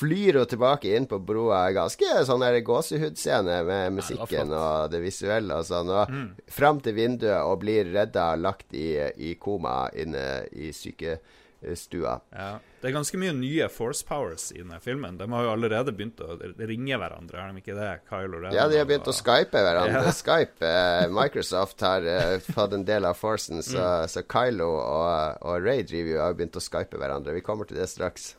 [0.00, 1.66] flyr hun tilbake inn på broa.
[1.76, 5.92] Ganske sånn der gåsehudscene med musikken og det visuelle og sånn.
[5.92, 8.94] Og fram til vinduet og blir redda, lagt i,
[9.30, 12.16] i koma inne i sykestua.
[12.32, 12.50] Ja.
[12.80, 15.18] Det er ganske mye nye force powers i denne filmen.
[15.20, 17.90] De har jo allerede begynt å ringe hverandre, har de ikke det?
[18.08, 20.00] Kylo Ren Ja, de har begynt å skype hverandre.
[20.08, 20.14] Ja.
[20.16, 25.60] Skype, eh, Microsoft har eh, fått en del av Forcen, så, så Kylo og, og
[25.60, 27.36] Ray driver jo har begynt å skype hverandre.
[27.36, 28.32] Vi kommer til det straks.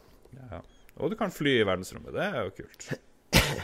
[0.49, 0.63] Ja.
[1.01, 2.13] Og du kan fly i verdensrommet.
[2.13, 2.87] Det er jo kult.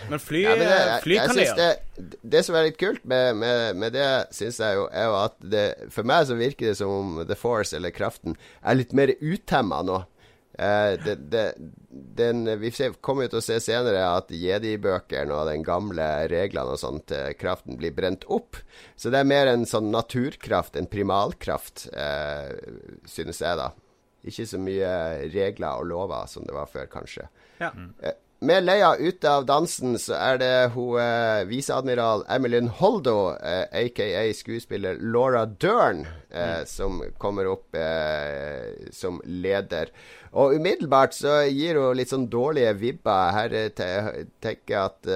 [0.10, 1.70] Men fly, Ja, men det, jeg, fly jeg kan de gjøre.
[2.02, 5.18] det, det som er litt kult med, med, med det, syns jeg jo, er jo
[5.22, 8.96] at det, for meg så virker det som om The Force, eller kraften, er litt
[8.98, 10.04] mer utemma nå.
[10.58, 11.44] Uh, det, det,
[12.18, 12.72] den, vi
[13.06, 17.36] kommer jo til å se senere at jedi-bøkene og den gamle reglene og sånt til
[17.38, 18.58] kraften blir brent opp.
[18.98, 22.50] Så det er mer en sånn naturkraft, en primalkraft, uh,
[23.06, 23.70] synes jeg, da.
[24.28, 24.94] Ikke så mye
[25.34, 27.28] regler og lover som det var før, kanskje.
[27.62, 27.72] Ja.
[28.04, 33.64] Eh, Med Leia ute av dansen, så er det hun eh, viseadmiral Emilyn Holdo, eh,
[33.74, 39.90] aka skuespiller Laura Dern, eh, som kommer opp eh, som leder.
[40.38, 43.34] Og umiddelbart så gir hun litt sånn dårlige vibber.
[43.34, 43.90] Her te
[44.44, 45.12] tenker jeg at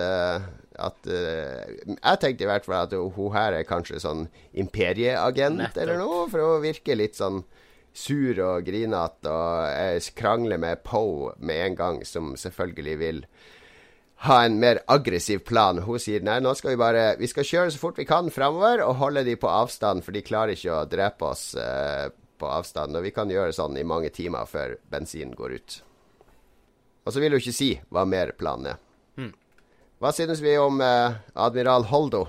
[0.82, 4.24] at Jeg tenkte i hvert fall at hun her er kanskje sånn
[4.58, 7.44] imperieagent eller noe, for hun virker litt sånn
[7.94, 13.26] sur og grinete og eh, krangler med Poe med en gang, som selvfølgelig vil
[14.28, 15.82] ha en mer aggressiv plan.
[15.82, 18.84] Hun sier nei, nå skal vi bare Vi skal kjøre så fort vi kan framover
[18.86, 22.98] og holde de på avstand, for de klarer ikke å drepe oss eh, på avstand.
[22.98, 25.82] Og vi kan gjøre sånn i mange timer før bensinen går ut.
[27.02, 28.82] Og så vil hun ikke si hva mer planen er.
[30.02, 32.24] Hva synes vi om eh, admiral Holdo?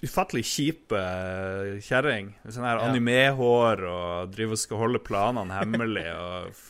[0.00, 2.30] Ufattelig kjip uh, kjerring.
[2.48, 6.06] Sånn her animehår og driver og skal holde planene hemmelig.
[6.24, 6.62] og,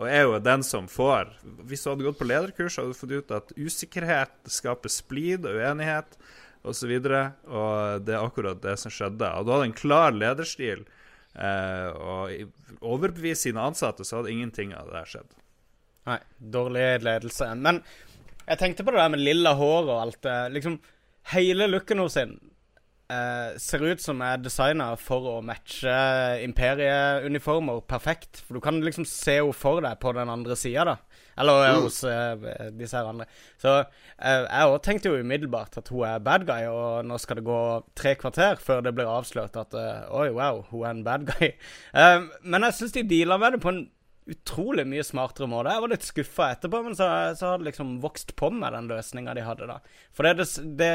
[0.00, 1.34] og er jo den som får
[1.68, 5.60] Hvis du hadde gått på lederkurs, hadde du fått ut at usikkerhet skaper splid og
[5.60, 6.16] uenighet
[6.64, 6.94] osv.
[6.96, 9.28] Og, så og det er akkurat det som skjedde.
[9.28, 10.86] Og du hadde en klar lederstil.
[11.36, 15.36] eh, og overbevist overbevise sine ansatte, så hadde ingenting av det der skjedd.
[16.08, 16.18] Nei,
[16.56, 17.52] dårlig ledelse.
[17.60, 17.84] Men
[18.48, 20.38] jeg tenkte på det der med lilla hår og alt det.
[20.56, 20.80] Liksom,
[21.34, 22.38] hele looken sin
[23.12, 25.94] eh, ser ut som er designa for å matche
[26.44, 28.42] imperieuniformer perfekt.
[28.46, 30.98] For du kan liksom se henne for deg på den andre sida, da.
[31.40, 31.82] Eller mm.
[31.86, 33.26] hos eh, disse her andre.
[33.60, 37.40] Så eh, jeg òg tenkte jo umiddelbart at hun er bad guy, og nå skal
[37.40, 37.60] det gå
[37.98, 41.52] tre kvarter før det blir avslørt at eh, oi, wow, hun er en bad guy.
[41.92, 43.82] Eh, men jeg syns de dealer med det på en
[44.30, 45.74] utrolig mye smartere måte.
[45.74, 47.08] Jeg var litt skuffa etterpå, men så,
[47.38, 49.78] så har det liksom vokst på med den løsninga de hadde da.
[50.14, 50.94] For det, det,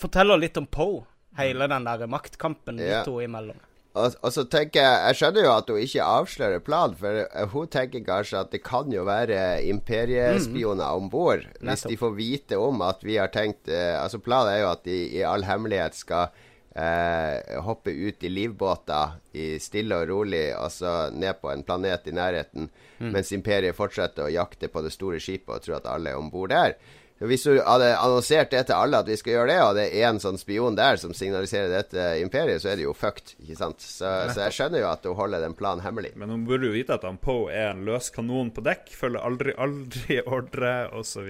[0.00, 1.04] forteller litt om Poe,
[1.38, 3.58] hele den der maktkampen de to imellom.
[3.90, 7.70] Og, og, så tenker jeg Jeg skjønner jo at hun ikke avslører planen, for hun
[7.74, 11.00] tenker kanskje at det kan jo være imperiespioner mm.
[11.00, 11.42] om bord.
[11.58, 14.86] Hvis de får vite om at vi har tenkt eh, Altså Planen er jo at
[14.86, 16.30] de i all hemmelighet skal
[16.74, 22.14] eh, hoppe ut i livbåter i stille og rolig, altså ned på en planet i
[22.16, 23.10] nærheten, mm.
[23.10, 26.30] mens imperiet fortsetter å jakte på det store skipet og tror at alle er om
[26.32, 26.78] bord der.
[27.20, 30.06] Hvis du hadde annonsert det til alle at vi skal gjøre det, og det er
[30.08, 33.34] én sånn spion der som signaliserer dette imperiet, så er det jo fucked.
[33.44, 33.84] ikke sant?
[33.84, 36.14] Så, så jeg skjønner jo at hun holder den planen hemmelig.
[36.16, 39.26] Men hun burde jo vite at han Poe er en løs kanon på dekk, følger
[39.28, 41.28] aldri, aldri ordre, osv.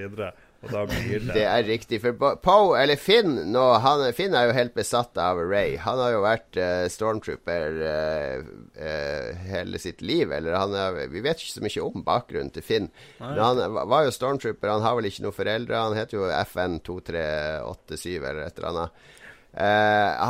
[0.60, 2.00] Det Det er riktig.
[2.02, 5.78] For Poe, eller Finn nå, han, Finn er jo helt besatt av Ray.
[5.80, 10.32] Han har jo vært uh, stormtrooper uh, uh, hele sitt liv.
[10.36, 12.90] Eller han er, Vi vet ikke så mye om bakgrunnen til Finn.
[13.22, 13.32] Nei.
[13.32, 14.74] Men han var jo stormtrooper.
[14.74, 15.80] Han har vel ikke noen foreldre.
[15.86, 18.90] Han heter jo FN2387 eller et eller annet.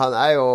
[0.00, 0.46] han er jo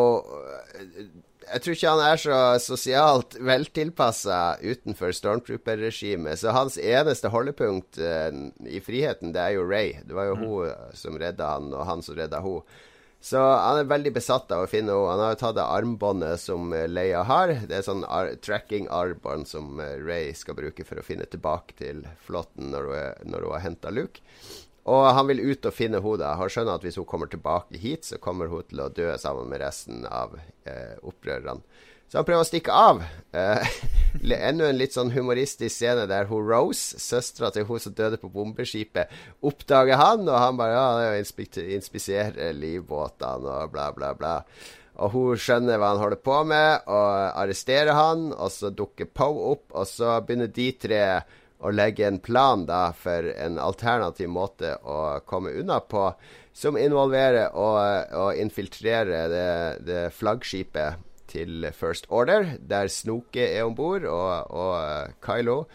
[1.46, 6.42] jeg tror ikke han er så sosialt veltilpassa utenfor Stormtrooper-regimet.
[6.42, 8.30] Så hans eneste holdepunkt uh,
[8.66, 9.96] i friheten, det er jo Ray.
[10.06, 10.44] Det var jo mm.
[10.50, 12.66] hun som redda han, og han som redda hun.
[13.26, 15.10] Så han er veldig besatt av å finne henne.
[15.10, 17.56] Han har jo tatt det armbåndet som eh, Leia har.
[17.66, 22.04] Det er sånn ar tracking-armbånd som eh, Ray skal bruke for å finne tilbake til
[22.28, 24.22] flåtten når hun, når hun har henta Luke.
[24.86, 26.36] Og han vil ut og finne hodet.
[26.38, 29.50] Han skjønner at hvis hun kommer tilbake hit, så kommer hun til å dø sammen
[29.50, 30.38] med resten av
[30.70, 31.66] eh, opprørerne.
[32.06, 33.02] Så han prøver å stikke av.
[33.34, 33.78] Eh,
[34.38, 38.30] enda en litt sånn humoristisk scene der hun Rose, søstera til hun som døde på
[38.30, 39.12] bombeskipet,
[39.46, 44.36] oppdager han, og han bare ja, det er å inspisere livbåtene og bla, bla, bla.
[45.02, 49.50] Og hun skjønner hva han holder på med, og arresterer han, og så dukker Poe
[49.56, 51.02] opp, og så begynner de tre
[51.66, 56.12] å legge en plan da for en alternativ måte å komme unna på,
[56.56, 57.70] som involverer å,
[58.16, 59.50] å infiltrere det,
[59.88, 61.02] det, flaggskipet
[61.32, 65.66] til First Order, der Snoke er om bord, og, og Kylo.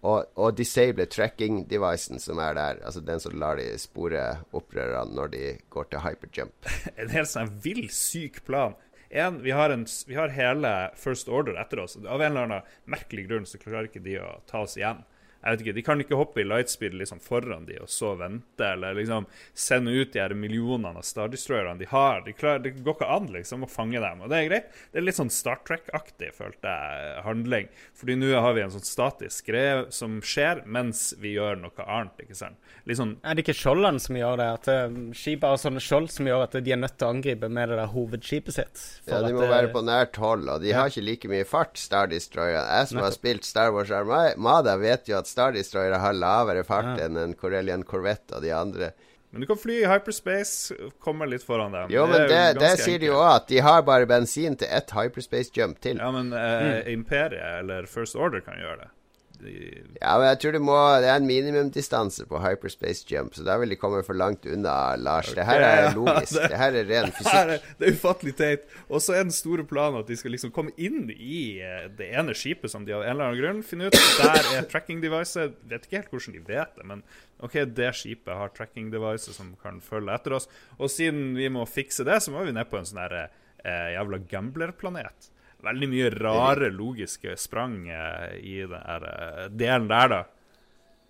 [0.00, 2.78] Og, og disable tracking-devicen som er der.
[2.88, 4.22] Altså den som lar de spore
[4.56, 6.70] opprørerne når de går til hyperjump.
[7.02, 8.78] en helt sånn vill, syk plan.
[9.12, 11.98] En, vi, har en, vi har hele First Order etter oss.
[12.00, 15.04] Av en eller annen merkelig grunn så klarer ikke de å ta oss igjen
[15.40, 18.66] jeg vet ikke, De kan ikke hoppe i lightspeed liksom foran de og så vente,
[18.66, 19.26] eller liksom
[19.56, 22.20] sende ut de her millionene av Star Destroyerne de har.
[22.26, 24.68] De klarer, det går ikke an liksom å fange dem, og det er greit.
[24.92, 27.70] Det er litt sånn Star Trek-aktig, følte jeg, handling.
[27.96, 32.26] Fordi nå har vi en sånn statisk greie som skjer mens vi gjør noe annet,
[32.26, 32.60] ikke sant.
[32.88, 34.50] Litt sånn Er det ikke skjoldene som gjør det?
[34.58, 34.70] At
[35.16, 37.80] skipet har sånne skjold som gjør at de er nødt til å angripe med det
[37.80, 38.84] der hovedskipet sitt?
[39.08, 40.82] Ja, de må det, være på nært hold, og de ja.
[40.82, 42.68] har ikke like mye fart, Star Destroyerne.
[42.80, 46.96] Jeg som har spilt Star Wars Armada, vet jo at Star Destroyer har lavere fart
[46.98, 47.06] ja.
[47.06, 48.92] enn en Corellian Corvette og de andre.
[49.30, 51.92] Men du kan fly i hyperspace, komme litt foran dem.
[51.94, 54.70] Jo, men det, det, det sier de jo òg, at de har bare bensin til
[54.74, 56.02] ett hyperspace jump til.
[56.02, 56.88] Ja, men eh, mm.
[56.96, 58.99] Imperiet eller First Order kan gjøre det de
[59.40, 63.56] Ja, men jeg tror det må Det er en minimumdistanse på hyperspace jump, så da
[63.60, 65.30] vil de komme for langt unna, Lars.
[65.30, 66.36] Okay, det her er logisk.
[66.36, 67.38] Ja, det, det, her er ren fysikk.
[67.40, 68.68] Er, det er ufattelig teit.
[68.88, 72.12] Og så er den store planen at de skal liksom komme inn i eh, det
[72.20, 75.48] ene skipet som de av en eller annen grunn finner ut Der er tracking device.
[75.70, 77.04] Vet ikke helt hvordan de vet det, men
[77.40, 80.48] OK, det skipet har tracking device som kan følge etter oss.
[80.78, 83.92] Og siden vi må fikse det, så må vi ned på en sånn her eh,
[83.96, 85.30] jævla gamblerplanet
[85.64, 90.20] veldig mye rare logiske sprang eh, i den eh, delen der, da.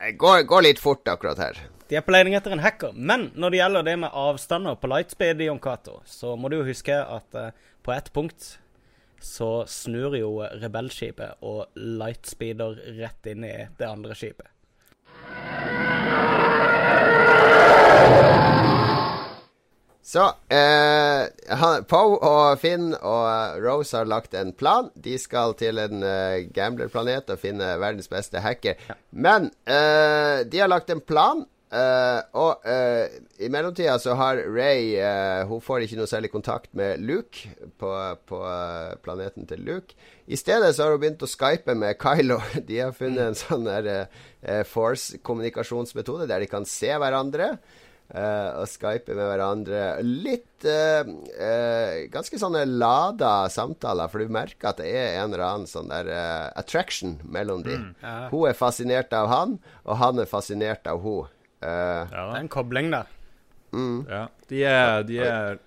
[0.00, 1.60] Det går, går, litt fort akkurat her.
[1.90, 2.94] De er på leting etter en hacker.
[2.96, 6.68] Men når det gjelder det med avstander på lightspeed, Jon Cato, så må du jo
[6.68, 7.50] huske at uh,
[7.84, 8.54] på ett punkt
[9.20, 10.30] så snur jo
[10.62, 14.48] rebellskipet og lightspeeder rett inn i det andre skipet.
[20.10, 24.88] Så eh, Poe og Finn og eh, Rose har lagt en plan.
[24.98, 28.80] De skal til en eh, gamblerplanet og finne verdens beste hacker.
[28.88, 28.96] Ja.
[29.14, 34.96] Men eh, de har lagt en plan eh, og eh, i mellomtida så har Ray
[34.98, 37.92] eh, Hun får ikke noe særlig kontakt med Luke på,
[38.26, 38.40] på
[39.04, 39.94] planeten til Luke.
[40.26, 42.40] I stedet så har hun begynt å skype med Kylo.
[42.72, 44.11] De har funnet en sånn der
[44.72, 47.52] Force-kommunikasjonsmetode der de kan se hverandre.
[48.11, 49.82] Uh, og skype med hverandre.
[50.02, 55.44] Litt uh, uh, Ganske sånne lada samtaler, for du merker at det er en eller
[55.46, 56.11] annen sånn der
[56.58, 57.92] attraction mellom dem.
[57.92, 58.16] Mm, ja.
[58.32, 59.56] Hun er fascinert av han,
[59.86, 61.30] og han er fascinert av hun.
[61.62, 63.16] ja, det er en kobling der.
[63.72, 64.06] Mm.
[64.11, 64.24] Ja.
[64.50, 65.58] De er, de er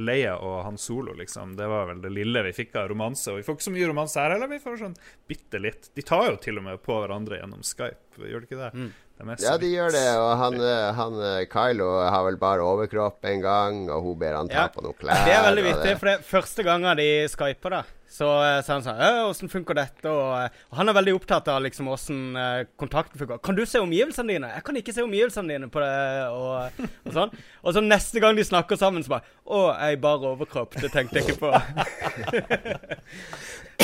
[0.00, 1.56] Leia og Han Solo, liksom.
[1.58, 3.28] Det var vel det lille vi fikk av romanse.
[3.32, 4.96] Og vi får ikke så mye romanse her heller, vi får sånn
[5.28, 5.90] bitte litt.
[5.96, 8.72] De tar jo til og med på hverandre gjennom Skype, gjør de ikke det?
[8.72, 8.92] Mm.
[9.22, 10.04] Ja, de gjør det.
[10.18, 14.38] Og han, eh, han, eh, Kylo har vel bare overkropp en gang, og hun ber
[14.38, 14.68] han ta ja.
[14.72, 15.24] på noen klær.
[15.26, 17.82] Det er veldig viktig, for det er første gangen de skyper, da.
[18.12, 18.98] Så eh, sa han sånn
[19.30, 20.04] Åssen funker dette?
[20.10, 22.34] Og, og, han er veldig opptatt av liksom åssen
[22.80, 23.40] kontakten funker.
[23.46, 24.52] Kan du se omgivelsene dine?
[24.58, 25.92] Jeg kan ikke se omgivelsene dine på det,
[26.34, 27.34] og, og sånn.
[27.62, 30.76] Og så neste gang de snakker sammen, så bare Å, jeg bare overkropp.
[30.82, 31.50] Det tenkte jeg ikke på.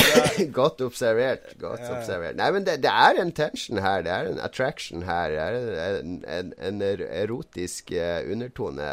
[0.59, 1.51] Godt observert.
[1.59, 1.97] Godt ja.
[1.97, 2.37] observert.
[2.39, 4.03] Nei, men det, det, er en tension her.
[4.05, 5.35] Det er en attraction her.
[5.35, 8.89] Det er en, en, en erotisk uh, undertone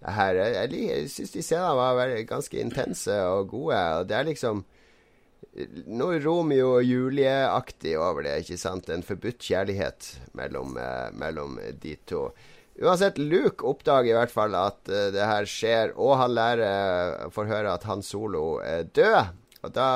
[0.00, 0.40] her.
[0.40, 3.80] Jeg, jeg, syns de scenene var ganske intense og gode.
[4.00, 4.64] Og det er liksom
[5.90, 8.38] noe Romeo og Julie-aktig over det.
[8.44, 8.88] ikke sant?
[8.90, 12.28] En forbudt kjærlighet mellom, uh, mellom de to.
[12.80, 17.32] Uansett, Luke oppdager i hvert fall at uh, det her skjer, og han lærer, uh,
[17.34, 19.36] får høre at han Solo er død.
[19.60, 19.88] Og da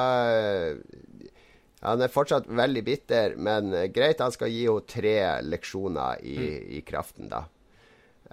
[1.85, 6.71] Han er fortsatt veldig bitter, men greit, han skal gi henne tre leksjoner i, mm.
[6.79, 7.43] i kraften, da.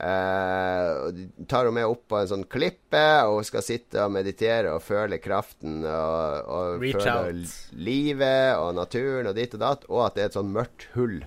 [0.02, 1.12] Uh,
[1.52, 4.86] tar hun med opp på en sånn klippe, og hun skal sitte og meditere og
[4.86, 7.44] føle kraften og, og føle
[7.76, 11.20] livet og naturen og ditt og datt, og at det er et sånn mørkt hull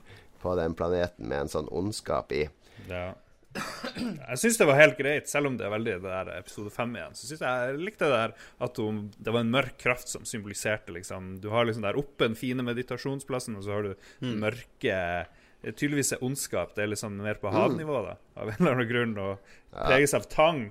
[0.42, 2.46] på den planeten med en sånn ondskap i.
[2.88, 3.12] Ja.
[3.54, 6.94] Jeg syns det var helt greit, selv om det er veldig det der episode fem
[6.96, 7.14] igjen.
[7.14, 8.34] Så synes jeg, jeg likte det der
[8.66, 12.26] at hun, det var en mørk kraft som symboliserte liksom Du har liksom der oppe
[12.26, 13.92] den fine meditasjonsplassen, og så har du
[14.24, 14.36] mm.
[14.42, 14.98] mørke
[15.64, 17.54] Tydeligvis er ondskap det er liksom mer på mm.
[17.56, 20.66] havnivå, da, av en eller annen grunn, og preges av tang.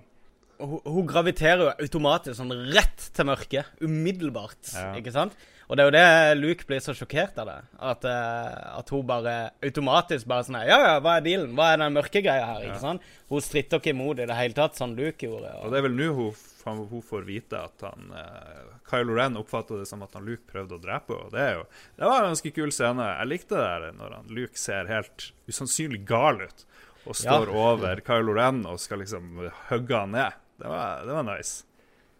[0.62, 3.72] Hun, hun graviterer jo automatisk sånn rett til mørket.
[3.82, 4.62] Umiddelbart.
[4.70, 4.92] Ja.
[5.00, 5.34] Ikke sant?
[5.70, 7.58] Og det er jo det Luke blir så sjokkert av det.
[7.92, 11.54] At, uh, at hun bare automatisk bare sånn Ja, ja, hva er dealen?
[11.58, 12.66] Hva er den mørke greia her?
[12.68, 13.06] ikke sant?
[13.32, 15.54] Hun stritter ikke imot i det hele tatt, sånn Luke gjorde.
[15.60, 19.40] Og, og det er vel nå hun, hun, får vite at han uh, Kylo Ren
[19.40, 21.32] oppfatter det som at han Luke prøvde å drepe henne.
[21.34, 21.66] Det, er jo,
[21.98, 23.10] det var en ganske kul scene.
[23.14, 26.68] Jeg likte det der når han Luke ser helt usannsynlig gal ut
[27.04, 27.60] og står ja.
[27.60, 30.42] over Kylo Ren og skal liksom hugge han ned.
[30.62, 31.64] Det var, det var nice.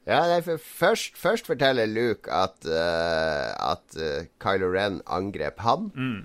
[0.04, 5.92] Ja, nei, for først, først, forteller Luke at, uh, at uh, Kylo Ren angrep han.
[5.96, 6.22] Mm.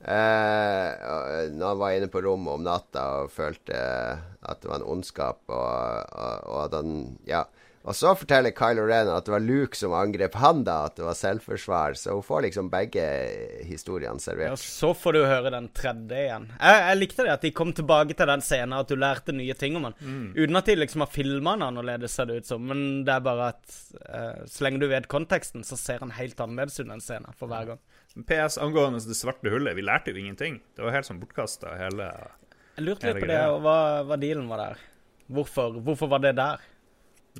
[0.00, 4.88] Uh, når han var inne på rommet om natta og følte at det var en
[4.96, 7.44] ondskap, og, og, og at han Ja.
[7.88, 10.90] Og så forteller Kylo Ren at det var Luke som angrep han, da.
[10.90, 11.96] At det var selvforsvar.
[11.96, 13.04] Så hun får liksom begge
[13.64, 14.52] historiene servert.
[14.52, 16.50] Ja, Så får du høre den tredje igjen.
[16.58, 19.56] Jeg, jeg likte det at de kom tilbake til den scenen, at du lærte nye
[19.56, 19.96] ting om han.
[20.00, 20.26] Mm.
[20.36, 22.66] Uten at de liksom har filma han annerledes, ser det ut som.
[22.68, 26.44] Men det er bare at uh, så lenge du vet konteksten, så ser han helt
[26.44, 27.80] annerledes ut den scenen for hver gang.
[28.28, 30.60] PS angående det svarte hullet, vi lærte jo ingenting.
[30.76, 32.10] Det var helt sånn bortkasta, hele
[32.76, 34.86] Jeg lurte litt på det, og hva, hva dealen var der.
[35.30, 36.68] Hvorfor, hvorfor var det der?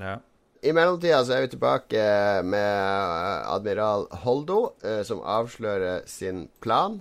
[0.01, 0.17] Ja.
[0.61, 2.01] I mellomtida så er vi tilbake
[2.45, 6.99] med eh, admiral Holdo, eh, som avslører sin plan.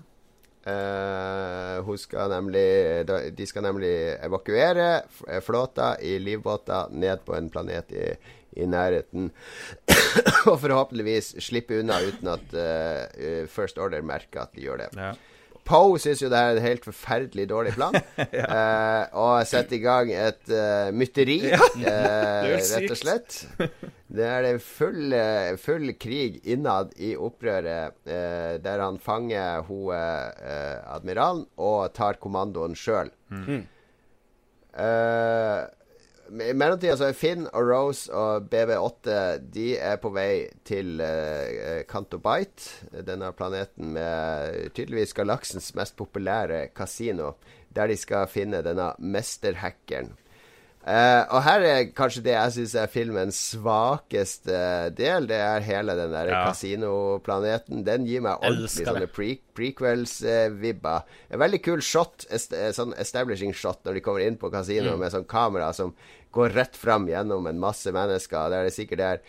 [0.63, 2.63] Eh, hun skal nemlig,
[3.35, 5.01] de skal nemlig evakuere
[5.43, 8.05] flåta i livbåter ned på en planet i,
[8.63, 9.27] i nærheten.
[10.49, 12.55] og forhåpentligvis slippe unna uten at
[13.51, 14.93] First Order merker at de gjør det.
[14.95, 15.11] Ja.
[15.69, 17.95] Poe syns jo det er en helt forferdelig dårlig plan.
[18.39, 18.47] ja.
[18.49, 21.61] uh, og setter i gang et uh, mytteri, ja.
[21.85, 23.39] uh, rett og slett.
[24.09, 25.13] Det er det full,
[25.61, 27.99] full krig innad i opprøret,
[28.63, 33.11] der han fanger hun admiralen og tar kommandoen sjøl.
[33.29, 33.67] Mm.
[36.29, 39.15] I mellomtida så er Finn og Rose og BB8
[39.53, 47.33] De er på vei til uh, Cantobite, denne planeten med tydeligvis galaksens mest populære kasino,
[47.73, 50.13] der de skal finne denne mesterhackeren.
[50.79, 54.59] Uh, og her er kanskje det jeg syns er filmens svakeste
[54.95, 55.27] del.
[55.27, 56.39] Det er hele den der ja.
[56.47, 57.83] kasinoplaneten.
[57.85, 61.03] Den gir meg ordentlig sånne pre prequels-vibber.
[61.03, 64.95] Uh, en veldig kul shot, est sånn establishing shot, når de kommer inn på kasino
[64.95, 65.03] mm.
[65.03, 65.91] med sånn kamera som
[66.35, 69.21] går rett fram gjennom en masse mennesker, der det sikkert er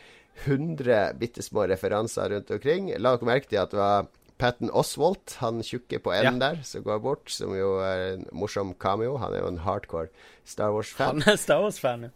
[0.44, 2.90] 100 bitte små referanser rundt omkring.
[2.98, 4.08] La dere merke til at det var
[4.40, 8.72] Patten Oswald, han tjukke på enden der, som går bort, som jo er en morsom
[8.80, 9.18] cameo.
[9.20, 10.08] Han er jo en hardcore
[10.48, 11.20] Star Wars-fan.
[11.20, 12.12] Han er Star Wars-fan, ja.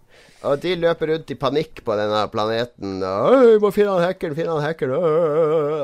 [0.48, 2.96] Og de løper rundt i panikk på denne planeten.
[3.04, 4.96] Og, må finne han hackeren, finne han hackeren.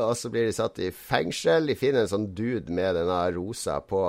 [0.06, 1.68] Og så blir de satt i fengsel.
[1.68, 4.00] De finner en sånn dude med denne rosa på,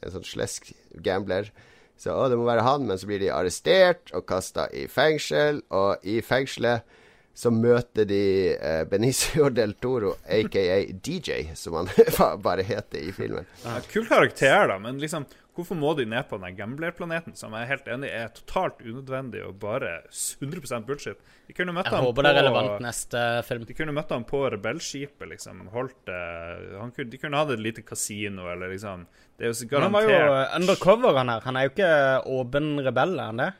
[0.00, 0.72] en sånn slesk
[1.04, 1.52] gambler.
[2.00, 5.62] Så å, det må være han, men så blir de arrestert og kasta i fengsel.
[5.74, 6.82] Og i fengselet
[7.34, 8.24] så møter de
[8.54, 11.90] eh, Benicio del Toro, aka DJ, som han
[12.46, 13.48] bare heter i filmen.
[13.90, 17.70] Kul karakter, da, men liksom Hvorfor må de ned på den gamblerplaneten, som jeg er
[17.70, 21.20] helt enig er totalt unødvendig og bare 100% bullshit?
[21.46, 23.66] De kunne møtt Jeg ham håper det er relevant neste film.
[23.68, 25.68] De kunne møtt ham på rebellskipet, liksom.
[25.74, 29.06] Holdt eh, han kunne, De kunne hatt et lite kasino, eller liksom
[29.38, 30.18] Det er jo så Men han var jo
[30.58, 31.46] undercover, han her.
[31.46, 31.92] Han er jo ikke
[32.40, 33.50] åpen rebell, er han det?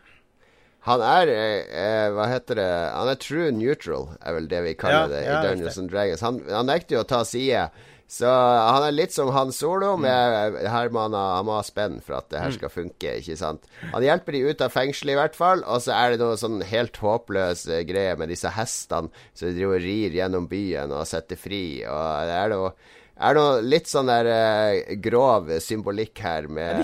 [0.84, 5.06] Han er eh, Hva heter det Han er true neutral, er vel det vi kaller
[5.06, 6.24] Ja, det i ja, Dungeons and Dragons.
[6.26, 7.68] Han, han nekter jo å ta side.
[8.10, 11.62] Så han er litt som Han Solo, med her må han ha, han må ha
[11.66, 13.64] spenn for at det her skal funke, ikke sant.
[13.94, 15.64] Han hjelper de ut av fengselet, i hvert fall.
[15.64, 19.56] Og så er det noe sånn helt håpløs eh, greie med disse hestene som de
[19.56, 21.64] driver og rir gjennom byen og setter fri.
[21.88, 22.74] Og det er noe
[23.14, 26.80] er noe litt sånn der uh, grov symbolikk her med,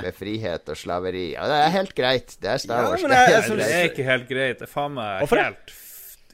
[0.00, 1.26] med frihet og slaveri.
[1.36, 2.36] Og det er helt greit.
[2.40, 3.58] Det er Star Ja, men det er det greit.
[3.60, 4.60] det er ikke helt greit.
[4.62, 5.74] Det er faen meg helt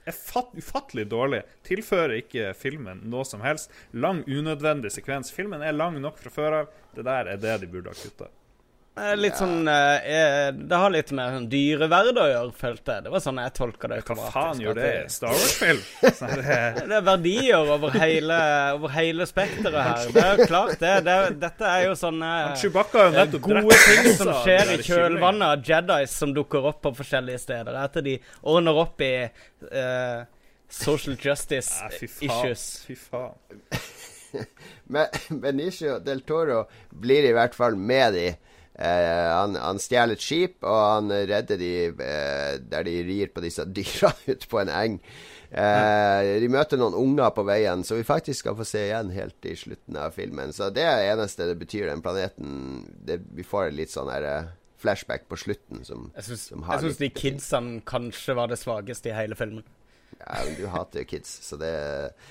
[0.08, 1.42] er fatt, ufattelig dårlig.
[1.66, 3.72] Tilfører ikke filmen noe som helst.
[3.92, 5.32] Lang, unødvendig sekvens.
[5.34, 6.76] Filmen er lang nok fra før av.
[6.96, 8.30] Det der er det de burde ha kutta.
[8.98, 13.04] Eh, Litt sånn eh, eh, Det har litt med sånn dyreverd å gjøre, følte jeg.
[13.06, 14.00] Det var sånn jeg tolka det.
[14.08, 15.78] Hva faen gjør det i Star Wars-film?
[16.02, 18.38] Det- Det er verdier over hele,
[18.74, 20.10] over hele spekteret her.
[20.16, 20.92] Det er jo klart, det.
[21.06, 21.16] det
[21.46, 26.66] dette er jo sånne eh, gode ting som skjer i kjølvannet av Jedis som dukker
[26.72, 27.78] opp på forskjellige steder.
[27.86, 30.20] Etter de ordner opp i eh,
[30.68, 32.28] social justice ja, fy faen.
[32.28, 32.66] issues.
[32.90, 33.38] Fy faen.
[34.92, 35.06] Men
[35.42, 38.28] Benicio del Toro blir i hvert fall med de.
[38.80, 43.42] Eh, han, han stjeler et skip, og han redder de eh, der de rir på
[43.44, 45.00] disse dyra ute på en eng.
[45.50, 49.50] Eh, de møter noen unger på veien, så vi faktisk skal få se igjen helt
[49.50, 50.54] i slutten av filmen.
[50.56, 52.86] Så det er det eneste det betyr, den planeten.
[53.04, 54.50] Det, vi får litt sånn her eh,
[54.80, 59.66] flashback på slutten som, jeg syns de kidsene kanskje var det svakeste i hele filmen.
[60.20, 61.72] Ja, men du hater jo kids, så det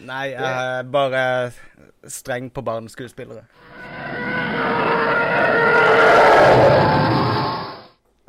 [0.06, 1.24] Nei, jeg er bare
[2.10, 3.45] streng på barneskuespillere.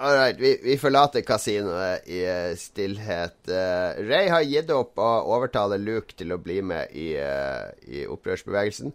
[0.00, 3.36] All right, vi, vi forlater kasinoet i eh, stillhet.
[3.44, 8.06] Uh, Ray har gitt opp å overtale Luke til å bli med i, uh, i
[8.08, 8.94] opprørsbevegelsen.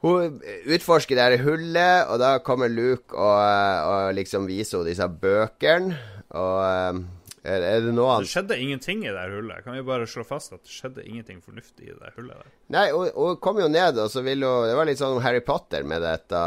[0.00, 0.38] Hun
[0.70, 5.98] utforsker det her hullet, og da kommer Luke og, og liksom viser henne disse bøkene.
[6.38, 7.04] Og
[7.42, 8.26] er, er det noe annet?
[8.26, 9.64] Det skjedde ingenting i det hullet.
[9.64, 12.54] Kan vi bare slå fast at det skjedde ingenting fornuftig i det hullet der?
[12.74, 15.42] Nei, hun, hun kom jo ned, og så vil hun Det var litt sånn Harry
[15.46, 16.40] Potter med dette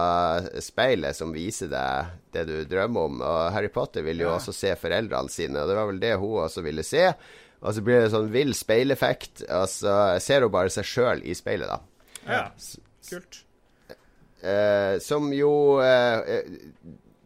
[0.63, 3.21] speilet som viser deg det du drømmer om.
[3.25, 6.41] Og Harry Potter vil jo også se foreldrene sine, og det var vel det hun
[6.45, 7.07] også ville se.
[7.61, 11.35] Og så blir det sånn vill speileffekt, og så ser hun bare seg sjøl i
[11.37, 11.79] speilet, da.
[12.25, 12.43] Ja,
[13.09, 13.43] kult.
[14.41, 15.53] Eh, som jo
[15.85, 16.55] eh, eh,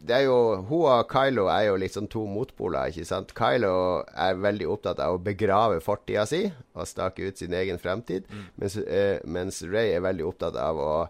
[0.06, 0.36] Det er jo
[0.68, 3.32] Hun og Kylo er jo liksom to motpoler, ikke sant?
[3.36, 3.72] Kylo
[4.14, 6.44] er veldig opptatt av å begrave fortida si
[6.76, 8.22] og stake ut sin egen fremtid,
[8.60, 11.08] mens, uh, mens Ray er veldig opptatt av å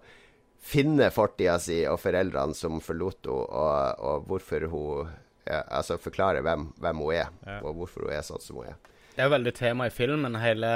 [0.66, 5.08] finne fortida si og foreldrene som forlot henne, og, og hvorfor hun
[5.46, 7.60] ja, Altså forklare hvem, hvem hun er, Ja.
[7.62, 8.76] og hvorfor hun er sånn som hun er.
[9.14, 10.70] Det er jo veldig tema i filmen, hele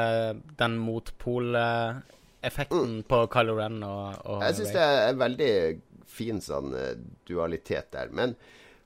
[0.60, 5.50] den motpoleffekten på Kylo Ren og, og Jeg syns det er veldig
[6.10, 6.96] fin sånn eh,
[7.28, 8.10] dualitet der.
[8.14, 8.36] Men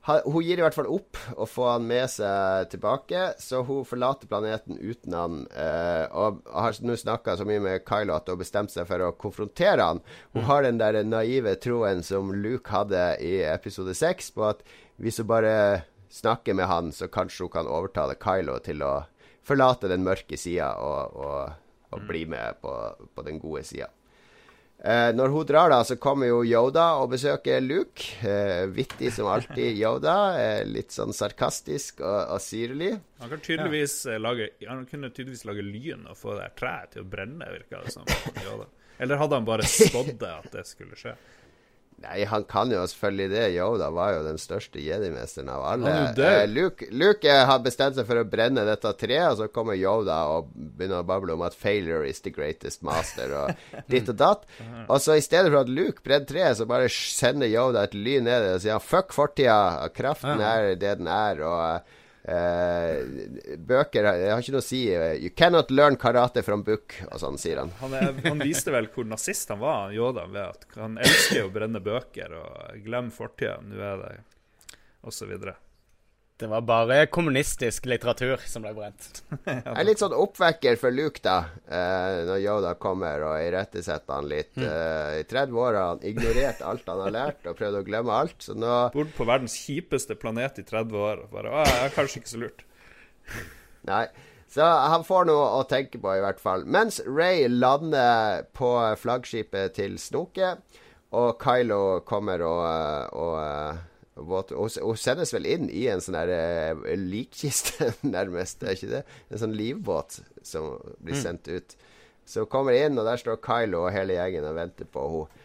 [0.04, 4.28] hun gir i hvert fall opp å få han med seg tilbake, så hun forlater
[4.28, 5.38] planeten uten han.
[5.48, 9.00] eh, og har nå snakka så mye med Kylo at hun har bestemt seg for
[9.00, 10.02] å konfrontere han.
[10.34, 14.60] Hun har den der naive troen som Luke hadde i episode seks, på at
[15.00, 15.56] hvis hun bare
[16.12, 18.94] snakker med han, så kanskje hun kan overtale Kylo til å
[19.44, 21.56] forlate den mørke sida og, og,
[21.96, 22.76] og bli med på,
[23.14, 23.88] på den gode sida.
[24.84, 28.04] Eh, når hun drar, da, så kommer jo Yoda og besøker Luke.
[28.20, 30.16] Eh, vittig som alltid Yoda.
[30.36, 32.90] Eh, litt sånn sarkastisk og, og syrlig.
[33.22, 34.18] Han kan tydeligvis ja.
[34.20, 37.94] lage Han kunne tydeligvis lage lyn og få det treet til å brenne, virka det
[37.96, 38.04] som.
[38.44, 38.68] Yoda.
[39.00, 41.16] Eller hadde han bare spådd det at det skulle skje?
[42.04, 43.44] Nei, han kan jo selvfølgelig det.
[43.56, 45.94] Yoda var jo den største jedi-mesteren av alle.
[46.12, 49.78] Eh, Luke, Luke eh, har bestemt seg for å brenne dette treet, og så kommer
[49.78, 53.54] Yoda og begynner å bable om at 'failure is the greatest master', og
[53.92, 54.46] ditt og datt.
[54.88, 58.28] Og så i stedet for at Luke brenner treet, så bare sender Yoda et lyn
[58.28, 61.94] ned og sier 'fuck fortida', kraften er det den er, og
[62.24, 64.82] eh, bøker jeg har ikke noe å si.
[65.20, 67.72] You cannot learn karate from book, og sånn, sier han.
[67.82, 71.52] Han, er, han viste vel hvor nazist han var, Yoda, ved at han elsker å
[71.54, 73.58] brenne bøker og glemme fortida.
[73.64, 74.14] Nå er det
[75.04, 75.58] Og så videre.
[76.44, 79.06] Det var bare kommunistisk litteratur som ble brent.
[79.46, 84.28] Det er litt sånn oppvekker for Luke, da, eh, når Yoda kommer og irettesetter han
[84.28, 84.50] litt.
[84.60, 88.12] Eh, I 30 år har han ignorert alt han har lært, og prøvd å glemme
[88.12, 88.36] alt.
[88.44, 91.24] Så nå Bodd på verdens kjipeste planet i 30 år.
[91.24, 92.66] og Bare, å, jeg er kanskje ikke så lurt.
[93.94, 94.04] Nei.
[94.52, 96.68] Så han får noe å tenke på, i hvert fall.
[96.68, 100.58] Mens Ray lander på flaggskipet til Snoke,
[101.16, 103.82] og Kylo kommer og, og,
[104.14, 108.62] og Hun sendes vel inn i en sånn eh, likkiste, nærmest.
[108.62, 109.02] Er ikke det?
[109.30, 111.74] En sånn livbåt som blir sendt ut.
[112.24, 115.42] Så hun kommer inn, og der står Kylo og hele gjengen og venter på henne.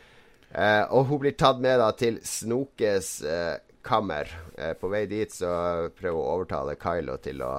[0.49, 4.32] Eh, og hun blir tatt med da til Snokes eh, kammer.
[4.57, 5.51] Eh, på vei dit så
[5.93, 7.53] prøver hun å overtale Kylo til å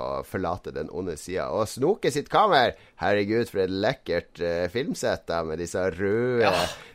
[0.00, 1.50] å forlate den onde sida.
[1.52, 2.72] Og Snoke sitt kammer
[3.02, 6.52] Herregud, for et lekkert uh, filmsett da med disse røde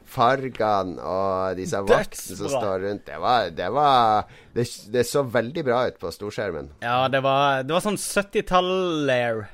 [0.10, 3.06] fargene og disse vaktene som står rundt.
[3.08, 4.26] Det var, det var
[4.56, 6.72] det, det så veldig bra ut på storskjermen.
[6.86, 9.46] Ja, det var, det var sånn 70-tall-lair,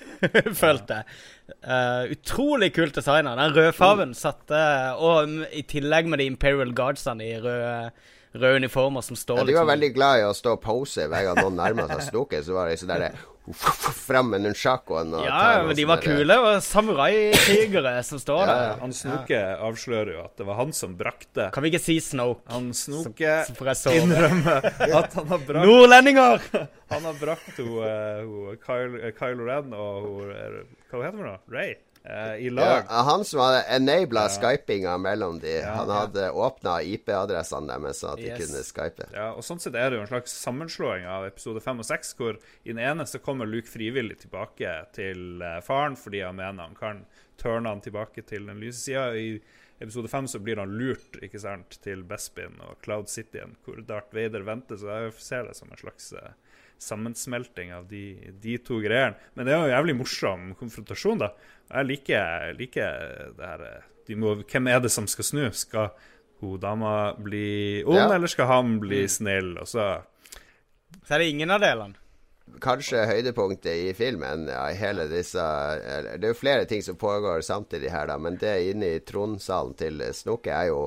[0.64, 1.22] følte jeg.
[1.64, 3.34] Uh, utrolig kult designa.
[3.36, 4.56] Den rødfargen satte
[5.04, 7.90] Og i tillegg med de Imperial Guardsene i røde,
[8.34, 11.24] røde uniformer som står Ja, de var veldig glad i å stå og pose hver
[11.30, 12.40] gang noen nærma seg Snoke.
[12.42, 13.12] Så var det sånn derre
[13.52, 16.36] Fram med nunchakoen og Ja, men de sånn var der- kule.
[16.40, 18.62] Og samurai-krigere som står Ja, der.
[18.70, 18.76] ja.
[18.80, 22.40] Han Snoke avslører jo at det var han som brakte Kan vi ikke si Snoke?
[22.48, 23.44] Han Snoke
[23.92, 24.64] innrømmer
[25.00, 26.40] at han har brakt Nordlendinger!
[26.90, 31.26] Han har brakt hun, eh, ho, Kylo, eh, Ren og ho, eh, Hva heter hun
[31.28, 31.38] da?
[31.52, 31.74] Ray?
[32.04, 35.54] Eh, I Ja, han som hadde enabla skypinga mellom de.
[35.58, 35.94] Ja, han ja.
[35.94, 39.06] hadde åpna IP-adressene deres sånn at de kunne skype.
[39.14, 42.14] Ja, og Sånn sett er det jo en slags sammenslåing av episode 5 og 6,
[42.20, 46.68] hvor i den ene så kommer Luke frivillig tilbake til eh, faren fordi han mener
[46.68, 47.04] han kan
[47.40, 49.08] turne han tilbake til den lyse sida.
[49.16, 49.40] I
[49.80, 54.12] episode 5 så blir han lurt ikke sant, til Bespin og Cloud Cityen, hvor Darth
[54.14, 54.76] Vader venter.
[54.76, 56.36] Så jeg ser det som en slags eh,
[56.84, 58.02] sammensmelting av de,
[58.42, 59.16] de to greiene.
[59.34, 61.32] Men det er jo en jævlig morsom konfrontasjon, da.
[61.72, 63.04] Jeg liker, liker
[63.38, 65.44] det her eh, de må, Hvem er det som skal snu?
[65.56, 65.90] Skal
[66.42, 68.10] hun dama bli ond, Ja.
[68.18, 69.54] eller skal han bli snill?
[69.62, 70.02] Og så
[71.04, 71.96] Så er det ingen av delene.
[72.60, 77.90] Kanskje høydepunktet i filmen ja, hele disse Det er jo flere ting som pågår samtidig
[77.90, 80.82] her, da, men det inne i tronsalen til Snoke er jo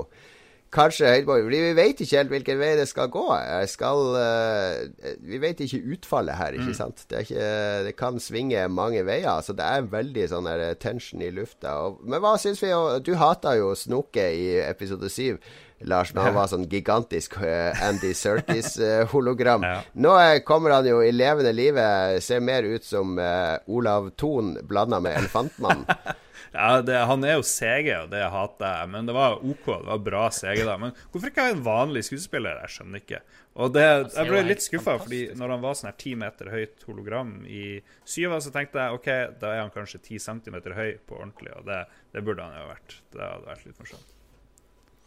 [0.74, 1.12] kanskje.
[1.26, 3.26] Fordi vi vet ikke helt hvilken vei det skal gå.
[3.70, 7.04] Skal uh, Vi vet ikke utfallet her, ikke sant?
[7.10, 7.52] Det, ikke,
[7.86, 9.40] det kan svinge mange veier.
[9.44, 11.78] Så det er veldig sånn der tension i lufta.
[11.86, 12.74] Og, men hva syns vi?
[13.06, 15.40] Du hata jo Snoke i episode syv.
[15.80, 19.66] Lars, når han var sånn gigantisk eh, Andy Serkis-hologram.
[19.68, 19.80] Ja.
[20.00, 21.82] Nå eh, kommer han jo i levende live,
[22.24, 25.84] ser mer ut som eh, Olav Thon blanda med Elefantmannen.
[26.54, 28.90] Ja, det, han er jo CG, og det hater jeg.
[28.94, 30.76] Men det var OK, det var bra CG, da.
[30.80, 32.60] Men hvorfor ikke ha en vanlig skuespiller?
[32.64, 33.20] Jeg skjønner ikke.
[33.58, 33.84] Og det,
[34.14, 37.80] jeg ble litt skuffa, fordi når han var sånn her ti meter høyt hologram i
[38.06, 39.08] syva, så tenkte jeg OK,
[39.42, 41.80] da er han kanskje ti centimeter høy på ordentlig, og det,
[42.14, 42.94] det burde han jo vært.
[43.16, 44.14] Det hadde vært litt morsomt.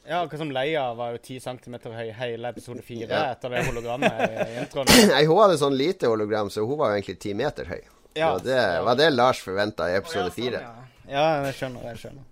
[0.02, 3.20] Ja, akkurat som Leia var jo 10 cm høy hele episode 4 Ja.
[3.36, 4.90] etter det hologrammet i introen.
[5.12, 7.82] Nei, hun hadde sånn lite hologram, så hun var jo egentlig ti meter høy.
[8.18, 8.32] Ja.
[8.34, 10.64] Og det var det Lars forventa i episode Ja, fire.
[10.66, 11.26] sånn, ja.
[11.48, 11.88] jeg skjønner.
[11.92, 12.28] Jeg skjønner.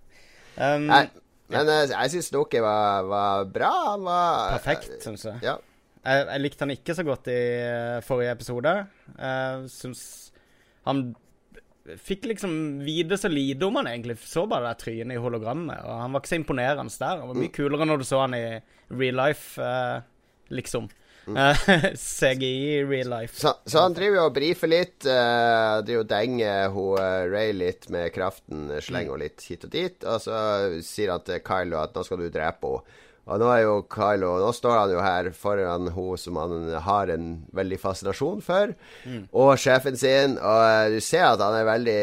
[0.59, 1.03] Um, Nei,
[1.49, 3.71] men jeg, jeg syns Snoke var, var bra.
[3.93, 5.39] Han var perfekt, syns jeg.
[5.45, 5.55] Ja.
[6.03, 6.27] jeg.
[6.33, 8.75] Jeg likte han ikke så godt i eh, forrige episode.
[9.15, 10.03] Jeg syns
[10.87, 11.09] han
[11.97, 12.53] fikk liksom
[12.85, 14.19] vite så lite om han egentlig.
[14.21, 15.81] Så bare det trynet i hologrammet.
[15.85, 17.21] Og han var ikke så imponerende der.
[17.23, 18.45] Han var mye kulere når du så han i
[18.93, 20.01] real life, eh,
[20.53, 20.89] liksom.
[21.39, 23.35] Eh, CGI real life.
[23.37, 24.97] Så, så han driver jo og brifer litt.
[25.05, 28.69] Uh, driver og denger hun uh, Ray litt med kraften.
[28.73, 30.07] eh, Slenger henne litt hit og dit.
[30.09, 30.39] Og så
[30.85, 32.97] sier han til Kylo at nå skal du drepe henne.
[33.29, 37.11] Og nå er jo Kylo Nå står han jo her foran hun som han har
[37.13, 38.71] en veldig fascinasjon for,
[39.29, 40.33] og sjefen sin.
[40.41, 41.99] Og eh, du ser at han er veldig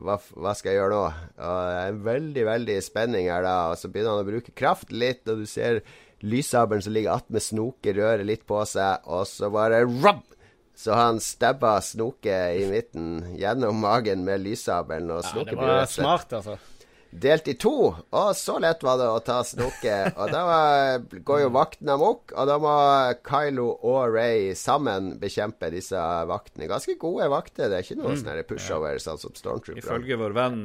[0.00, 1.00] hva, hva skal jeg gjøre nå?
[1.42, 3.56] Og det er en veldig, veldig spenning her da.
[3.72, 5.82] Og så begynner han å bruke kraft litt, og du ser
[6.22, 10.24] lyssabelen som ligger attmed Snoke, rører litt på seg, og så bare rubb!
[10.80, 15.84] Så han stabba Snoke i midten gjennom magen med lyssabelen, og Ja, Snoke det var
[15.90, 16.56] smart, altså.
[17.10, 17.94] Delt i to.
[18.10, 20.16] Og så lett var det å ta snukket.
[20.16, 20.44] Og da
[21.26, 22.74] går jo vaktene amok, og da må
[23.26, 26.00] Kylo og Ray sammen bekjempe disse
[26.30, 26.68] vaktene.
[26.70, 27.70] Ganske gode vakter.
[27.70, 28.22] Det er ikke noe mm.
[28.22, 29.82] sånn pushover, sånn som Stormtrooper.
[29.82, 30.62] Ifølge vår venn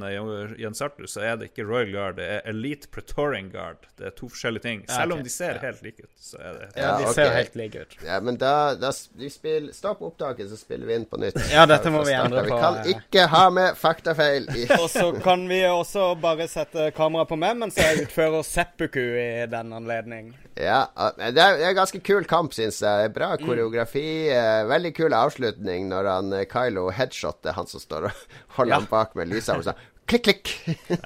[0.61, 3.89] Jens Arthur så er det ikke Royal Guard, det er Elite Pretorian Guard.
[3.99, 4.85] Det er to forskjellige ting.
[4.91, 7.85] Selv om de ser helt like ut, så er det Ja, de ser helt like
[7.85, 7.97] ut.
[8.05, 11.39] Ja, men da, da vi spiller, Stopp opptaket, så spiller vi inn på nytt.
[11.51, 12.55] Ja, dette må vi endre på.
[12.55, 17.25] Vi kan ikke ha med faktafeil i Og så kan vi også bare sette kamera
[17.29, 20.33] på meg mens jeg utfører seppuku i den anledning.
[20.59, 20.85] Ja,
[21.17, 23.11] det er, en ganske kul kamp, syns jeg.
[23.15, 23.43] Bra mm.
[23.47, 24.05] koreografi.
[24.29, 24.69] Mm.
[24.71, 28.23] Veldig kul avslutning når han eh, Kylo headshotter han som står og
[28.59, 28.81] holder ja.
[28.81, 29.71] han bak med lyset.
[30.05, 30.49] Klikk, klikk.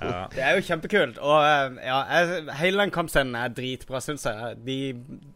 [0.02, 0.26] ja.
[0.34, 1.20] Det er jo kjempekult.
[1.24, 4.58] Og uh, ja, jeg, hele den kampscenen er dritbra, syns jeg.
[4.66, 4.78] De,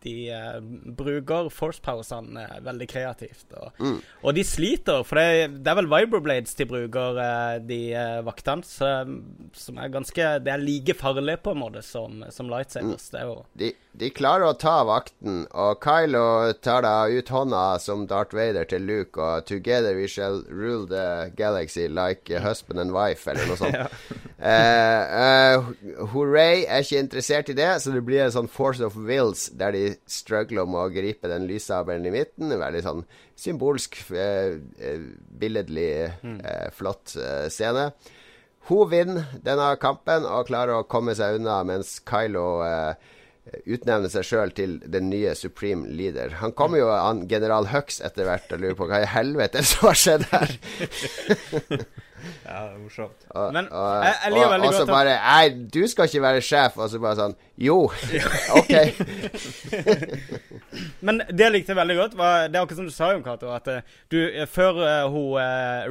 [0.04, 0.58] de uh,
[0.98, 3.46] bruker force powers-ene uh, veldig kreativt.
[3.56, 4.02] Og, mm.
[4.22, 7.80] og, de sliter, for det, det, er vel vibroblades de bruker, uh, de
[8.28, 8.68] vaktene.
[8.68, 13.08] Som er ganske Det er like farlig på en måte som, som lightsabers.
[13.08, 13.14] Mm.
[13.16, 17.62] Det er jo de, de, klarer å ta vakten, og Kylo tar da ut hånda
[17.82, 22.92] som Darth Vader til Luke, og 'Together we shall rule the galaxy like husband and
[22.92, 23.78] wife', eller noe sånt.
[23.82, 23.86] ja.
[24.42, 28.98] uh, uh, Hooray er ikke interessert i det, så det blir en sånn Force of
[28.98, 32.50] Wills der de struggler om å gripe den lyssabelen i midten.
[32.50, 33.06] En veldig sånn
[33.38, 34.58] symbolsk, uh,
[35.38, 36.42] billedlig, mm.
[36.74, 37.14] flott
[37.54, 37.92] scene.
[38.70, 42.64] Hun vinner denne kampen og klarer å komme seg unna, mens Kylo
[43.66, 46.38] utnevner seg sjøl til den nye supreme leader.
[46.40, 49.90] Han kommer jo an general Hux etter hvert og lurer på hva i helvete som
[49.90, 50.56] har skjedd her.
[52.48, 53.26] Ja, det er morsomt.
[53.30, 56.24] Og, Men og, jeg, jeg liker veldig godt Og så bare Nei, du skal ikke
[56.24, 56.78] være sjef.
[56.78, 57.78] Og så bare sånn Jo,
[58.60, 58.74] OK.
[61.06, 63.52] Men det jeg likte veldig godt, var Det er akkurat som du sa, Jon Cato,
[63.54, 65.40] at eh, du, eh, før uh, hun,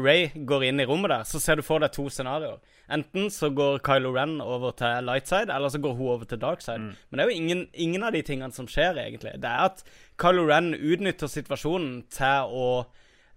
[0.03, 2.61] Ray går inn i rommet der, så ser du for deg to scenarioer.
[2.93, 6.79] Enten så går Kylo Ren over til lightside, eller så går hun over til darkside.
[6.79, 6.91] Mm.
[7.11, 9.37] Men det er jo ingen, ingen av de tingene som skjer, egentlig.
[9.41, 9.85] Det er at
[10.21, 12.67] Kylo Ren utnytter situasjonen til å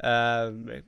[0.03, 0.81] uh,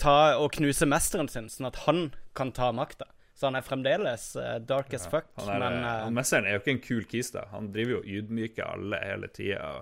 [0.00, 3.08] ta og knuse mesteren sin, sånn at han kan ta makta.
[3.36, 5.30] Så han er fremdeles uh, dark as fuck.
[5.38, 7.46] Ja, han er, men uh, Mesteren er jo ikke en kul kis, da.
[7.54, 9.72] Han driver jo og ydmyker alle hele tida.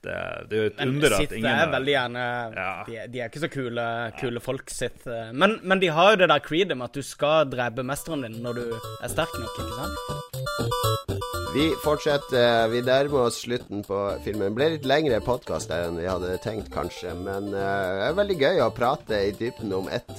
[0.00, 0.14] Det,
[0.48, 2.22] det, er jo et men under at ingen er veldig gjerne
[2.54, 2.68] ja.
[2.86, 3.84] de, de, er ikke så kule,
[4.16, 5.04] kule folk sitt.
[5.36, 8.40] Men, men, de har jo det der creedet med at du skal drepe mesteren din
[8.40, 11.28] når du er sterk nok, ikke sant?
[11.54, 12.68] Vi fortsetter.
[12.68, 14.52] Vi nærmer oss slutten på filmen.
[14.52, 17.10] Det ble litt lengre podkast enn vi hadde tenkt, kanskje.
[17.18, 20.12] Men uh, det er veldig gøy å prate i dybden om ett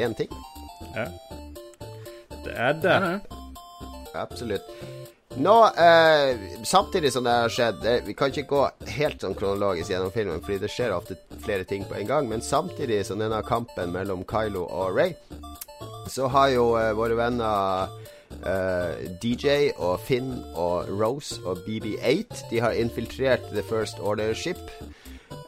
[0.00, 0.32] én ting.
[0.94, 1.04] Ja.
[2.46, 2.96] Det er det.
[4.16, 4.72] Absolutt.
[5.36, 8.64] Nå, uh, samtidig som det har skjedd det, Vi kan ikke gå
[8.96, 12.32] helt sånn kronologisk gjennom filmen, fordi det skjer ofte flere ting på en gang.
[12.32, 15.12] Men samtidig som denne kampen mellom Kylo og Ray,
[16.08, 17.92] så har jo uh, våre venner
[18.42, 24.34] Uh, eh, DJ og Finn og Rose og BB8 De har infiltrert The First Order
[24.34, 24.58] Ship.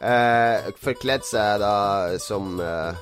[0.05, 1.75] Uh, forkledd seg da
[2.23, 2.93] som uh,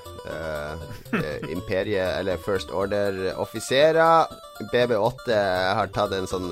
[1.50, 4.32] imperie- eller First Order-offiserer.
[4.72, 5.36] BB8
[5.76, 6.48] har tatt en sånn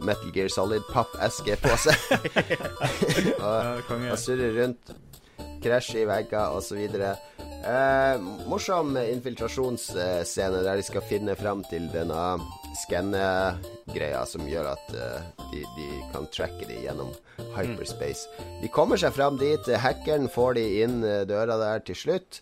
[0.00, 2.16] Metal Gear Solid-pappeske på seg.
[3.44, 4.94] og, og surrer rundt.
[5.60, 6.80] Krasjer i vegger osv.
[7.60, 12.20] Eh, morsom infiltrasjonsscene der de skal finne fram til denne
[12.80, 17.12] skannegreia som gjør at eh, de, de, kan tracke de gjennom
[17.56, 18.30] hyperspace.
[18.62, 19.68] De kommer seg fram dit.
[19.84, 22.40] Hackeren får de inn eh, døra der til slutt.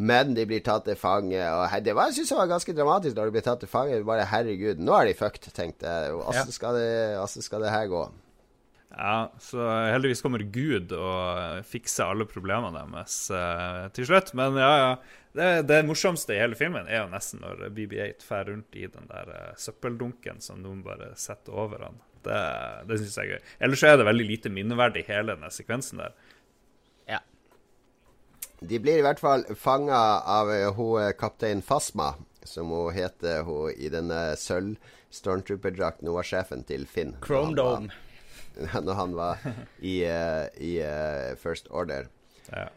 [0.00, 1.36] Men de blir tatt til fange.
[1.36, 3.98] Og det var, jeg synes det var ganske dramatisk når de ble tatt til fange.
[4.06, 6.14] Bare herregud, nå er de fucked, tenkte jeg.
[6.14, 6.78] Åssen skal,
[7.42, 8.06] skal, det her gå?
[8.96, 14.32] Ja, så heldigvis kommer Gud og fikser alle problemene deres uh, til slutt.
[14.38, 14.92] Men ja, ja.
[15.30, 19.06] Det, det, morsomste i hele filmen er jo nesten når BB8 fer rundt i den
[19.12, 22.02] der uh, søppeldunken som noen bare setter over han.
[22.26, 22.40] Det,
[22.90, 23.54] det syns jeg er gøy.
[23.68, 26.18] Ellers er det veldig lite minneverdig, hele den sekvensen der.
[27.14, 27.22] Ja.
[28.58, 33.70] De blir i hvert fall fanga av uh, hun kaptein Fasma, som hun heter hun
[33.78, 36.10] i denne sølv-stormtrooper-drakten.
[36.10, 37.14] Hun var sjefen til Finn.
[37.22, 38.00] Chrome Dome.
[38.86, 39.42] når han var
[39.80, 42.08] i, uh, i uh, First Order.
[42.50, 42.68] Ja.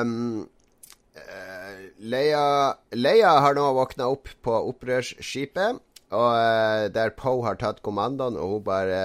[0.00, 0.46] Um,
[1.18, 2.44] uh, Leia,
[2.94, 5.82] Leia har nå våkna opp på opprørsskipet.
[6.14, 8.98] Og der Poe har tatt kommandoen, og hun bare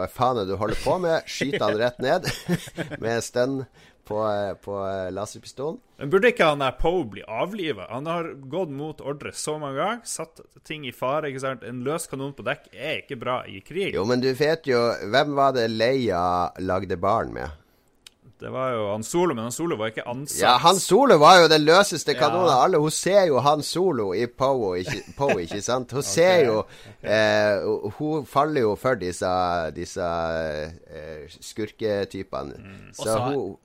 [0.00, 1.28] Hva faen er det du holder på med?
[1.30, 2.26] Skyter han rett ned
[3.04, 3.60] med stønn
[4.06, 4.20] på,
[4.62, 4.76] på
[5.16, 5.80] laserpistolen.
[5.98, 7.88] Men Burde ikke han der Poe bli avlivet?
[7.90, 11.30] Han har gått mot ordre så mange ganger, satt ting i fare.
[11.32, 11.64] ikke sant?
[11.66, 13.94] En løs kanon på dekk er ikke bra i krig.
[13.96, 14.80] Jo, men du vet jo
[15.10, 16.24] Hvem var det Leia
[16.62, 17.62] lagde barn med?
[18.36, 20.42] Det var jo Han Solo, men Han Solo var ikke ansatt.
[20.42, 22.80] Ja, Han Solo var jo den løseste kanonen av alle.
[22.84, 25.94] Hun ser jo Han Solo i Poe, ikke, po, ikke sant?
[25.96, 26.58] Hun ser jo
[27.00, 27.64] eh,
[27.96, 29.30] Hun faller jo for disse,
[29.78, 32.60] disse eh, skurketypene.
[32.92, 33.56] Så Også- hun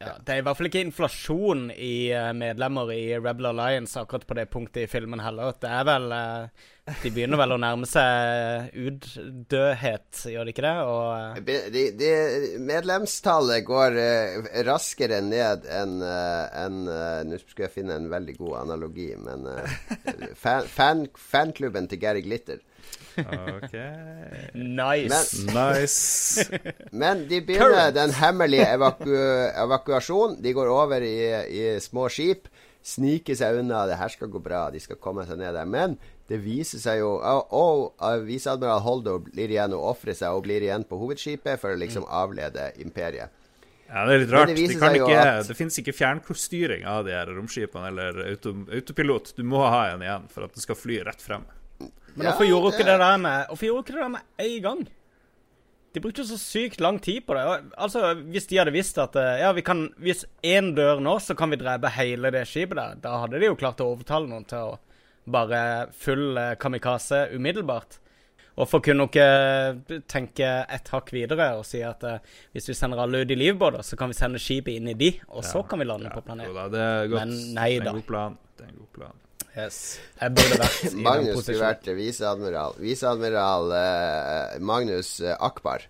[0.00, 4.22] Ja, det er i hvert fall ikke inflasjon i eh, medlemmer i Rebel Alliance akkurat
[4.24, 5.52] på det punktet i filmen heller.
[5.60, 10.72] Det er vel eh, De begynner vel å nærme seg utdødhet, gjør de ikke det?
[10.88, 12.08] Og eh, de, de,
[12.64, 18.56] Medlemstallet går eh, raskere ned enn en, eh, Nå skulle jeg finne en veldig god
[18.62, 19.78] analogi, men eh,
[20.46, 22.64] fan, fan, Fanklubben til Gary Glitter.
[23.20, 23.74] Ok
[24.54, 25.44] nice.
[25.46, 26.44] Nice.
[27.02, 29.12] Men de begynner den hemmelige evaku
[29.64, 30.38] evakuasjonen.
[30.42, 31.16] De går over i,
[31.50, 32.48] i små skip,
[32.82, 33.84] sniker seg unna.
[33.90, 35.68] Det her skal gå bra, de skal komme seg ned der.
[35.68, 35.98] Men
[36.30, 40.62] det viser seg jo Og, og viseadmiral Holdo blir igjen og ofrer seg og blir
[40.62, 43.32] igjen på hovedskipet for å liksom avlede imperiet.
[43.90, 44.46] Ja, det er litt rart.
[44.46, 48.20] det Det, viser kan ikke, at- det finnes ikke fjernstyring av de her romskipene eller
[48.28, 49.32] auto, autopilot.
[49.34, 51.42] Du må ha en igjen for at det skal fly rett frem.
[52.14, 54.82] Men hvorfor gjorde ikke det der med Hvorfor gjorde ikke det der med en gang?
[55.94, 57.44] De brukte så sykt lang tid på det.
[57.78, 61.34] Altså, Hvis de hadde visst at eh, Ja, vi kan Hvis én dør nå, så
[61.34, 63.00] kan vi drepe hele det skipet der.
[63.02, 64.78] Da hadde de jo klart å overtale noen til å
[65.30, 67.98] bare full eh, kamikaze umiddelbart.
[68.58, 72.18] Hvorfor kunne dere ikke tenke et hakk videre og si at uh,
[72.52, 75.14] hvis vi sender alle ut i livbåter, så kan vi sende skipet inn i de,
[75.30, 76.56] og så kan vi lande på Jo planeten?
[76.58, 77.20] da, det er godt.
[77.22, 78.36] Men nei det er en god plan.
[78.58, 79.22] Det er en god plan.
[79.58, 79.98] Yes.
[80.20, 82.76] Jeg burde vært i den Magnus skulle vært viseadmiral.
[82.78, 85.82] Viseadmiral eh, Magnus eh, Akbar.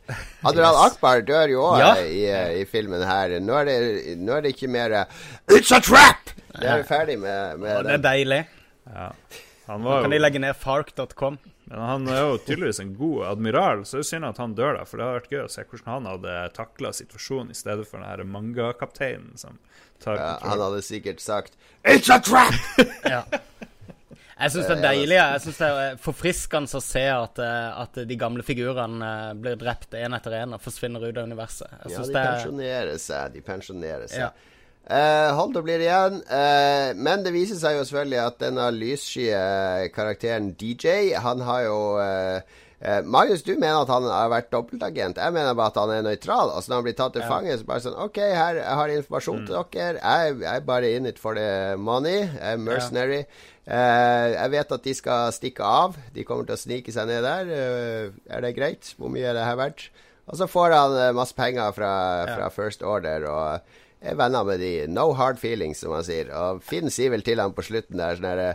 [0.48, 1.90] Admiral Akbar dør jo òg Ja.
[2.00, 3.36] i, eh, i filmen her.
[3.44, 3.76] Nå er det,
[4.22, 5.20] nå er det ikke mer eh,
[5.52, 6.32] It's a trap!
[6.56, 8.40] Det er vi ferdig med, med det er deilig.
[8.88, 9.10] Ja.
[9.68, 11.36] Han var Kan de legge ned fark.com?
[11.70, 14.74] Men han er jo tydeligvis en god admiral, så det er synd at han dør,
[14.80, 14.86] da.
[14.88, 18.00] For det hadde vært gøy å se hvordan han hadde takla situasjonen, i stedet for
[18.02, 19.60] den her manga-kapteinen som
[20.02, 21.54] tar Ja, han hadde sikkert sagt
[21.84, 22.58] It's a trap!
[23.14, 23.22] Ja.
[24.40, 25.16] Jeg syns det er deilig.
[25.18, 29.58] Jeg syns det er forfriskende å se at, eh, at de gamle figurene eh, blir
[29.60, 31.68] drept én etter én og forsvinner ut av universet.
[31.68, 33.34] Jeg Ja, de det er pensjonerer seg.
[33.34, 34.22] De pensjonerer seg.
[34.24, 34.30] Ja.
[34.90, 39.84] Eh, Holdo blir igjen, eh, men det viser seg jo selvfølgelig at denne lyssky eh,
[39.94, 42.40] karakteren DJ, han har jo eh,
[42.82, 45.20] eh, Magnus, du mener at han har vært dobbeltagent.
[45.22, 46.50] Jeg mener bare at han er nøytral.
[46.56, 49.46] Altså Når han blir tatt til fange, så bare sånn OK, her jeg har informasjon
[49.46, 50.00] til dere.
[50.02, 52.24] Jeg, jeg er bare in it for the money.
[52.26, 53.20] Jeg er mercenary.
[53.70, 56.00] Eh, jeg vet at de skal stikke av.
[56.16, 57.52] De kommer til å snike seg ned der.
[58.26, 58.90] Er det greit?
[58.98, 59.86] Hvor mye er det her verdt?
[60.30, 61.92] Og så får han masse penger fra,
[62.34, 64.72] fra First Order og er venner med de.
[64.88, 66.30] No hard feelings, som han sier.
[66.36, 68.54] Og Finn sier vel til ham på slutten der sånn herre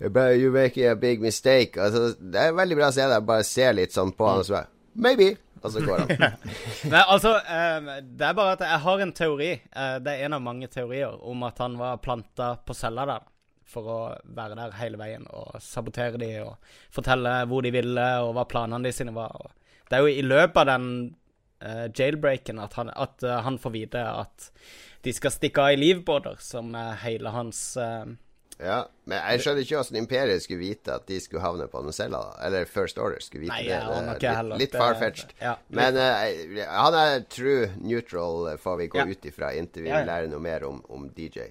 [0.00, 1.76] You're making a big mistake.
[1.76, 4.46] Altså, det er veldig bra å se deg bare se litt sånn på han og
[4.48, 4.70] så bare
[5.00, 5.34] Maybe.
[5.60, 6.38] Og så går han.
[6.92, 9.50] Nei, altså, eh, det er bare at jeg har en teori.
[9.52, 13.28] eh, det er en av mange teorier om at han var planta på cella der.
[13.70, 16.56] For å være der hele veien og sabotere de og
[16.90, 19.52] fortelle hvor de ville og hva planene de sine var.
[19.86, 20.88] Det er jo i løpet av den
[21.60, 24.50] eh, jailbreaken at han, at uh, han får vite at
[25.04, 28.04] de skal stikke av i livbåter, som er hele hans eh,
[28.60, 32.18] Ja, Men jeg skjønner ikke hvordan Imperiet skulle vite at de skulle havne på Nocella.
[32.44, 34.18] Eller First Order skulle vite Nei, det.
[34.20, 34.58] Det heller.
[34.60, 39.06] Litt, litt Det- ja, Men uh, han er true neutral, får vi gå Ja.
[39.06, 41.48] ut ifra inntil vi Ja, lærer noe mer om, om DJ.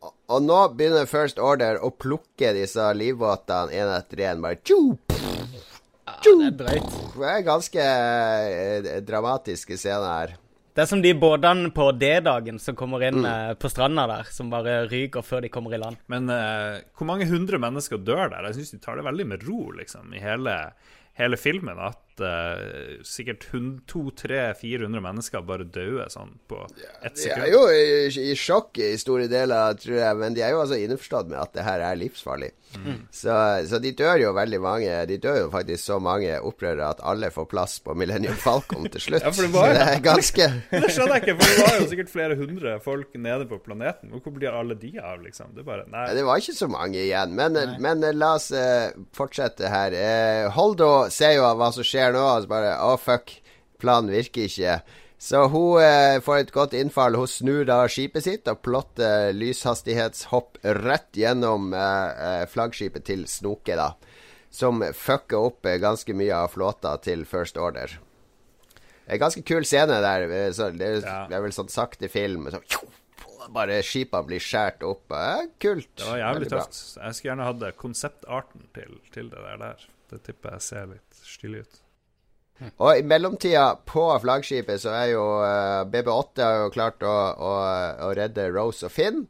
[0.00, 4.40] Og, og nå begynner First Order å plukke disse livbåtene én etter én.
[4.44, 4.96] Bare ja,
[6.26, 6.96] Det er drøyt.
[7.14, 10.34] Det er ganske eh, dramatiske scener her.
[10.76, 13.54] Det er som de båtene på D-dagen som kommer inn mm.
[13.62, 15.96] på stranda der, som bare ryker før de kommer i land.
[16.12, 18.50] Men uh, hvor mange hundre mennesker dør der?
[18.50, 20.58] Jeg syns de tar det veldig med ro, liksom, i hele,
[21.16, 21.80] hele filmen.
[21.80, 27.48] At eh, sikkert 200-400 mennesker bare døde sånn på ett De er sekund.
[27.52, 31.30] jo i, i sjokk i store deler, tror jeg, men de er jo altså innforstått
[31.32, 32.52] med at det her er livsfarlig.
[33.14, 33.32] Så,
[33.70, 34.90] så de dør jo veldig mange.
[35.08, 39.00] De dør jo faktisk så mange opprørere at alle får plass på Millennium Falcon til
[39.00, 39.22] slutt.
[39.26, 40.48] Ja, for det var- Så det er ganske
[40.82, 44.12] Det skjønner jeg ikke, for det var jo sikkert flere hundre folk nede på planeten.
[44.12, 45.54] Hvor blir alle de av, liksom?
[45.56, 46.04] Det bare Nei.
[46.18, 49.94] Det var ikke så mange igjen, men, men la oss uh, fortsette her.
[49.96, 53.32] Uh, Holdo ser jo hva som skjer nå, og så bare Å, fuck.
[53.82, 54.78] Planen virker ikke.
[55.18, 57.16] Så hun eh, får et godt innfall.
[57.16, 63.76] Hun snur da skipet sitt og plotter lyshastighetshopp rett gjennom eh, eh, flaggskipet til Snoke,
[63.76, 63.90] da.
[64.52, 67.98] Som fucker opp eh, ganske mye av flåta til First Order.
[69.06, 70.24] En ganske kul scene der.
[70.28, 71.26] eh, Så det, er, Ja.
[71.28, 72.48] det er vel sånn sakte film.
[72.52, 72.60] Så,
[73.54, 75.12] bare skipene blir skåret opp.
[75.12, 75.92] Eh, kult.
[76.00, 76.80] Det var jævlig tøft.
[76.98, 79.84] Jeg skulle gjerne hatt konseptarten til, til det der.
[80.10, 81.82] Det tipper jeg ser litt stilig ut.
[82.76, 87.52] Og i mellomtida, på flaggskipet, så er jo uh, BB8 har jo klart å, å,
[88.08, 89.26] å redde Rose og Finn.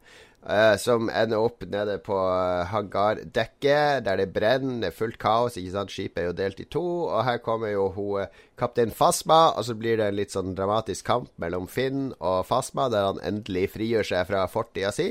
[0.47, 5.57] Uh, som ender opp nede på uh, hangardekket, der det brenner, det er fullt kaos.
[5.59, 5.91] ikke sant?
[5.91, 6.85] Skipet er jo delt i to.
[7.09, 11.09] Og her kommer jo hun kaptein Fasma, og så blir det en litt sånn dramatisk
[11.09, 15.11] kamp mellom Finn og Fasma, der han endelig frigjør seg fra fortida si.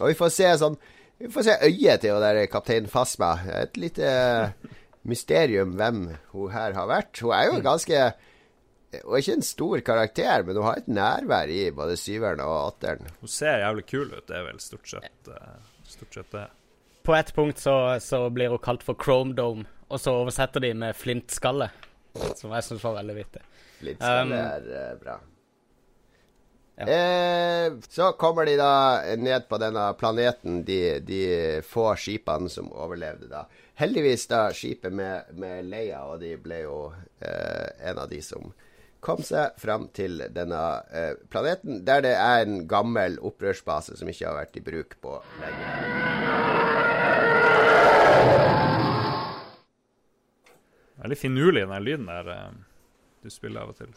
[0.00, 0.80] Og vi får se sånn
[1.22, 3.36] Vi får se øyet til jo der kaptein Fasma.
[3.62, 4.10] Et lite
[5.08, 7.20] mysterium hvem hun her har vært.
[7.22, 8.06] Hun er jo ganske
[9.02, 12.74] hun er ikke en stor karakter, men hun har et nærvær i både syveren og
[12.74, 13.08] åtteren.
[13.20, 15.56] Hun ser jævlig kul ut, det er vel stort sett, uh,
[15.88, 16.44] stort sett det.
[17.04, 20.72] På et punkt så, så, blir hun kalt for Chrome Dome, og så oversetter de
[20.78, 21.68] med flintskalle.
[22.38, 23.42] Som jeg syns var veldig vittig.
[23.80, 25.20] Flintskalle um, er uh, bra.
[26.74, 26.86] Ja.
[26.90, 31.20] Eh, så kommer de da ned på denne planeten, de, de
[31.66, 33.44] få skipene som overlevde da.
[33.74, 36.76] Heldigvis da skipet med, med Leia, og de ble jo
[37.18, 38.52] eh, en av de som
[39.04, 40.60] kom seg fram til denne
[40.94, 45.18] eh, planeten, der det er en gammel opprørsbase som ikke har vært i bruk på
[45.42, 45.72] lenge.
[51.04, 52.50] Veldig finurlig, den lyden der eh,
[53.26, 53.90] du spiller av og til.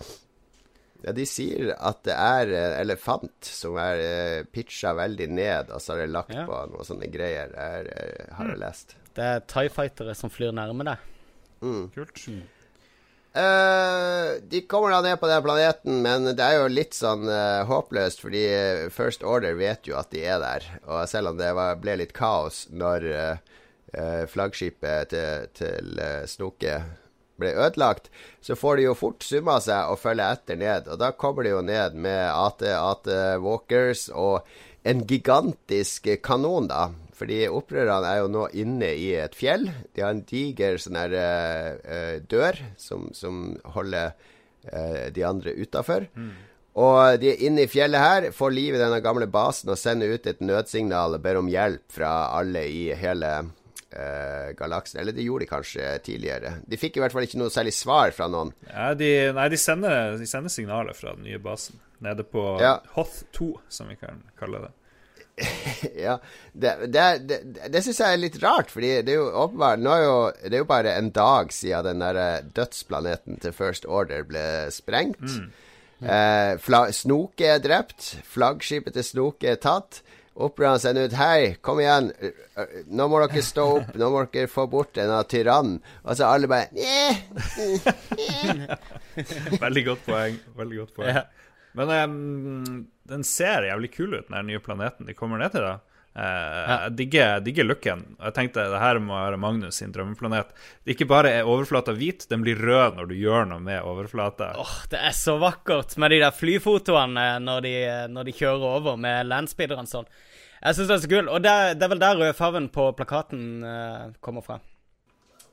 [1.05, 5.85] Ja, De sier at det er en elefant som er eh, pitcha veldig ned, og
[5.85, 6.49] så har det lagt ja.
[6.49, 7.53] på noen sånne greier.
[7.53, 8.97] Jeg, jeg har jeg lest.
[9.17, 11.09] Det er Tie Fightere som flyr nærme deg.
[11.65, 11.89] Mm.
[11.95, 12.21] Kult.
[12.29, 12.45] Mm.
[13.37, 17.65] Uh, de kommer da ned på den planeten, men det er jo litt sånn uh,
[17.69, 18.43] håpløst, fordi
[18.93, 20.65] First Order vet jo at de er der.
[20.85, 26.79] Og selv om det var, ble litt kaos når uh, flaggskipet til, til Snoke
[27.37, 28.09] ble ødelagt,
[28.41, 30.89] så får de jo fort summa seg og følge etter ned.
[30.89, 33.09] Og da kommer de jo ned med AT, AT
[33.41, 34.47] Walkers og
[34.87, 36.89] en gigantisk kanon, da.
[37.17, 39.65] Fordi opprørerne er jo nå inne i et fjell.
[39.95, 44.13] De har en diger sånn her uh, dør som, som holder
[44.69, 46.05] uh, de andre utafor.
[46.13, 46.35] Mm.
[46.77, 50.13] Og de er inne i fjellet her, får liv i denne gamle basen og sender
[50.13, 55.01] ut et nødsignal og ber om hjelp fra alle i hele uh, galaksen.
[55.01, 56.59] Eller det gjorde de kanskje tidligere.
[56.69, 58.53] De fikk i hvert fall ikke noe særlig svar fra noen.
[58.69, 61.81] Ja, de, nei, de sender, de sender signaler fra den nye basen.
[62.05, 62.77] Nede på ja.
[62.93, 64.75] Hoth 2, som vi kan kalle det.
[66.05, 66.17] ja,
[66.53, 67.37] det, det, det,
[67.69, 70.55] det syns jeg er litt rart, fordi det er jo åpenbart Nå er jo, det
[70.55, 75.21] er jo bare en dag siden den der eh, dødsplaneten til First Order ble sprengt.
[75.21, 75.51] Mm.
[76.01, 76.57] Eh,
[76.93, 78.15] Snoke er drept.
[78.25, 80.01] Flaggskipet til Snoke er tatt.
[80.37, 82.11] Opprørerne sender ut Hei, kom igjen.
[82.93, 83.95] Nå må dere stå opp.
[83.97, 85.79] Nå må dere få bort denne tyrannen.
[86.05, 86.69] Og så alle bare
[89.65, 90.37] Veldig godt poeng.
[90.59, 91.15] Veldig godt poeng.
[91.15, 91.21] Ja.
[91.77, 95.67] Men um, den ser jævlig kul ut, den nye planeten de kommer ned til.
[95.67, 95.77] da
[96.17, 96.75] Uh, ja.
[96.87, 97.99] Jeg digger, digger looken.
[98.17, 100.49] Jeg tenkte det her må være Magnus sin drømmeplanet.
[100.81, 104.47] Det ikke bare er overflata hvit, den blir rød når du gjør noe med overflata.
[104.57, 107.75] Oh, det er så vakkert med de der flyfotoene når de,
[108.09, 110.09] når de kjører over med landspeederne sånn.
[110.63, 111.29] Jeg syns det er så kult.
[111.29, 114.57] Og det, det, er vel der rødfargen på plakaten uh, kommer fra.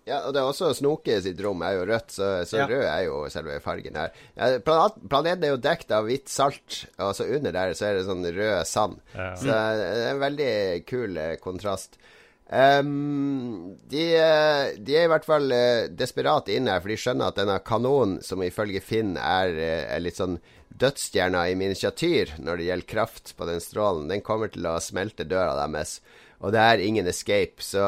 [0.05, 2.67] Ja, og det er også Snoke sitt rom er jo rødt, så, så ja.
[2.69, 4.11] rød er jo selve fargen her.
[4.37, 8.09] Ja, planeten er jo dekt av hvitt salt, og så under der så er det
[8.09, 9.01] sånn rød sand.
[9.15, 9.31] Ja.
[9.41, 10.51] Så det er en veldig
[10.91, 11.97] kul eh, kontrast.
[12.45, 17.33] Um, de, eh, de, er i hvert fall uh, desperate inn her, for de skjønner
[17.33, 19.57] at denne kanonen, som ifølge Finn er,
[19.89, 20.37] er litt sånn
[20.75, 25.25] dødsstjerna i miniatyr når det gjelder kraft på den strålen, den kommer til å smelte
[25.25, 26.01] døra deres.
[26.43, 27.85] Og det er ingen escape, så,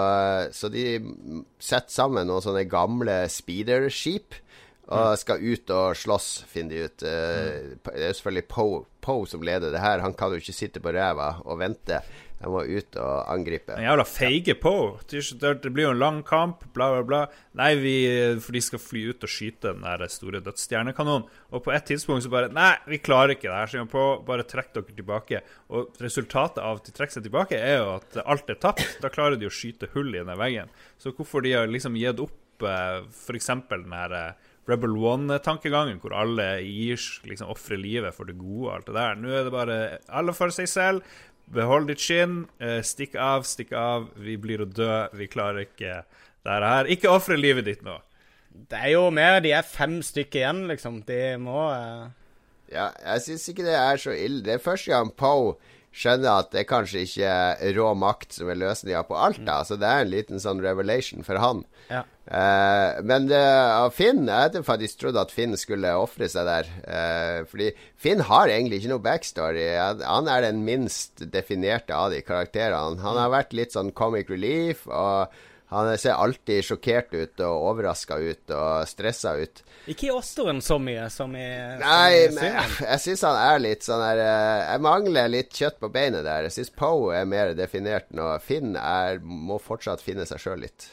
[0.54, 1.00] så de
[1.58, 4.42] setter sammen noen sånne gamle speederskip.
[4.86, 5.18] Og mm.
[5.18, 7.02] skal ut og slåss, finner de ut.
[7.02, 10.02] Uh, det er jo selvfølgelig Poe po som leder det her.
[10.04, 12.00] Han kan jo ikke sitte på ræva og vente.
[12.36, 13.72] De må ut og angripe.
[13.72, 14.98] Den jævla feige Poe.
[15.08, 17.20] Det blir jo en lang kamp, bla, bla, bla.
[17.56, 17.94] Nei, vi,
[18.44, 21.30] for de skal fly ut og skyte den der store dødsstjernekanonen.
[21.56, 24.04] Og på et tidspunkt så bare Nei, vi klarer ikke det her, sier på.
[24.28, 25.40] Bare trekk dere tilbake.
[25.72, 28.98] Og resultatet av at de trekker seg tilbake, er jo at alt er tapt.
[29.00, 30.74] Da klarer de å skyte hull i den veggen.
[31.00, 33.50] Så hvorfor de har liksom gitt opp eh, f.eks.
[33.72, 38.72] den her eh, Rebel One-tankegangen, hvor alle gir liksom ofrer livet for det gode og
[38.74, 39.20] alt det der.
[39.20, 39.78] Nå er det bare
[40.10, 41.16] alle for seg selv.
[41.54, 42.44] Behold ditt skinn.
[42.58, 44.10] Eh, stikk av, stikk av.
[44.18, 45.06] Vi blir å dø.
[45.14, 46.02] Vi klarer ikke
[46.46, 46.90] dette her.
[46.90, 48.00] Ikke ofre livet ditt nå.
[48.70, 51.02] Det er jo mer De er fem stykker igjen, liksom.
[51.06, 52.06] De må uh...
[52.72, 54.42] Ja, jeg syns ikke det er så ille.
[54.42, 55.54] Det er første gang Poe
[55.96, 59.40] skjønner at det er kanskje ikke rå makt som er løsninga på alt.
[59.46, 61.64] da, Så det er en liten sånn revelation for han.
[61.88, 62.04] Ja.
[62.26, 63.38] Uh, men det,
[63.94, 66.70] Finn Jeg hadde faktisk trodd at Finn skulle ofre seg der.
[66.84, 69.66] Uh, fordi Finn har egentlig ikke noe backstory.
[70.02, 73.00] Han er den minst definerte av de karakterene.
[73.04, 74.84] Han har vært litt sånn comic relief.
[74.90, 75.32] og
[75.68, 79.62] Han ser alltid sjokkert ut og overraska ut og stressa ut.
[79.90, 81.46] Ikke i Åsteren så mye som i
[81.80, 85.80] Nei, men jeg, jeg syns han er litt sånn der eh, Jeg mangler litt kjøtt
[85.82, 86.46] på beinet der.
[86.46, 88.28] Jeg syns Poe er mer definert nå.
[88.46, 90.86] Finn er, må fortsatt finne seg sjøl litt.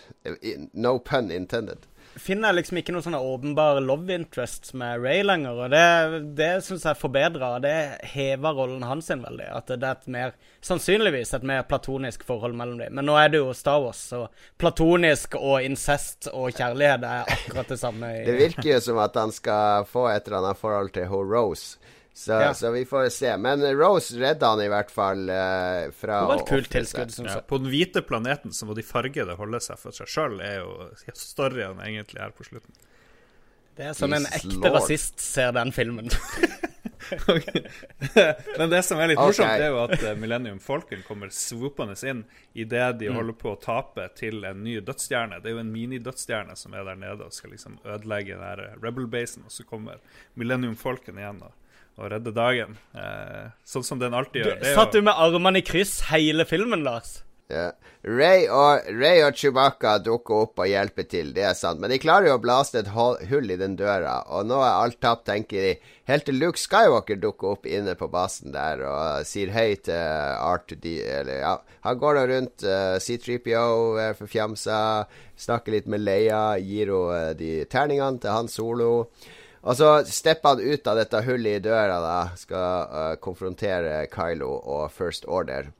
[0.74, 1.86] No pun intended
[2.16, 5.59] finner liksom ikke noen sånne åpenbare love interests med Ray lenger.
[5.66, 7.61] Og det, det syns jeg forbedrer.
[7.64, 7.76] Det
[8.14, 9.49] hever rollen hans sin veldig.
[9.57, 10.36] At det er et mer,
[10.66, 12.93] sannsynligvis et mer platonisk forhold mellom dem.
[12.97, 14.26] Men nå er det jo Star Wars, så
[14.61, 18.14] platonisk og incest og kjærlighet er akkurat det samme.
[18.28, 21.78] det virker jo som at han skal få et eller annet forhold til Rose.
[22.14, 22.53] Så, ja.
[22.53, 23.32] så, vi får se.
[23.41, 27.16] Men Rose redda han i hvert fall uh, fra Det var et kult tilskudd.
[27.26, 30.59] Ja, på den hvite planeten så må de fargede holde seg for seg sjøl, er
[30.61, 32.78] jo større enn egentlig her på slutten.
[33.74, 34.76] Det er som en ekte Lord.
[34.76, 36.14] rasist ser den filmen.
[38.57, 39.64] Men det som er litt morsomt, okay.
[39.66, 43.18] er jo at eh, Millennium Falcon kommer swoopende inn idet de mm.
[43.18, 45.41] holder på å tape til en ny dødsstjerne.
[45.41, 49.45] Det er jo en minidødsstjerne som er der nede og skal liksom ødelegge den Rebel-basen,
[49.47, 50.01] og så kommer
[50.39, 51.43] Millennium Falcon igjen.
[51.43, 51.59] og
[51.99, 52.77] og redde dagen.
[52.97, 54.59] Eh, sånn som den alltid gjør.
[54.63, 57.19] Du, satt du med armene i kryss hele filmen, Lars?
[57.51, 57.71] Ja.
[58.03, 61.79] Ray, og, Ray og Chewbacca dukker opp og hjelper til, det er sant.
[61.79, 64.97] Men de klarer jo å blaste et hull i den døra, og nå er alt
[65.03, 65.91] tapt, tenker de.
[66.09, 70.97] Helt til Luke Skywalker dukker opp inne på basen der og sier hei til R2D.
[71.21, 71.53] Eller, ja,
[71.87, 74.81] han går da rundt, uh, C3PO er forfjamsa,
[75.45, 78.91] snakker litt med Leia, gir henne uh, de terningene til han solo.
[79.64, 84.51] Og så stepper han ut av dette hullet i døra, da, skal uh, konfrontere Kylo
[84.59, 85.72] og First Order.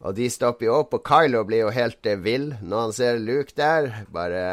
[0.00, 3.20] Og de stopper jo opp, og Kylo blir jo helt uh, vill når han ser
[3.24, 4.04] Luke der.
[4.12, 4.44] Bare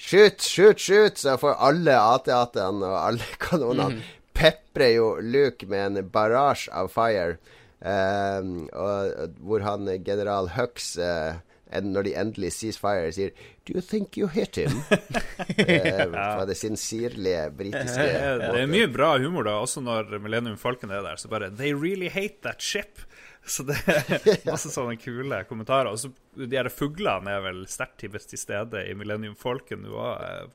[0.00, 1.18] Skyt, skyt, skyt!
[1.20, 4.12] så får alle AT-AT-ene og alle kanonene mm.
[4.38, 7.36] peprer jo Luke med en barrage av fire.
[7.80, 11.40] Um, og, hvor han general Hux uh,
[11.70, 13.34] når de endelig ceasefire, sier
[13.66, 14.80] Do you think you hit him?
[15.56, 16.08] ja.
[16.10, 18.08] fra det sinsirlige britiske
[18.42, 21.20] Det er mye bra humor, da, også når Millennium Falcon er der.
[21.20, 23.04] Så bare They really hate that ship.
[23.46, 25.88] Så det er masse sånne kule kommentarer.
[25.90, 30.52] Og så De her fuglene er vel sterkt til stede i Millennium Falcon òg,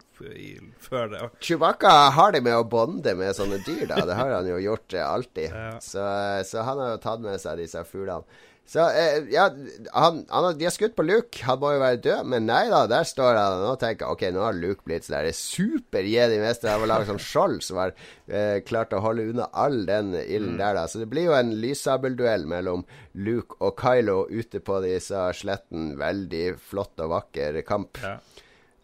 [0.80, 1.24] før det.
[1.43, 3.99] Chewbacca har det med å bonde med sånne dyr, da.
[4.07, 5.49] Det har han jo gjort eh, alltid.
[5.51, 5.74] Ja.
[5.84, 6.05] Så,
[6.47, 8.24] så han har jo tatt med seg disse fuglene.
[8.66, 9.45] Så eh, ja,
[9.93, 11.43] han, han, de har skutt på Luke.
[11.45, 14.41] Han må jo være død, men nei da, der står han og tenker ok, nå
[14.41, 17.93] har Luke blitt sånn super-jedi-mester Han var laget som skjold som har
[18.26, 20.61] eh, klart å holde unna all den ilden mm.
[20.63, 20.88] der, da.
[20.89, 25.93] Så det blir jo en lyssabelduell mellom Luke og Kylo ute på disse sletten.
[26.01, 28.01] Veldig flott og vakker kamp.
[28.01, 28.18] Ja.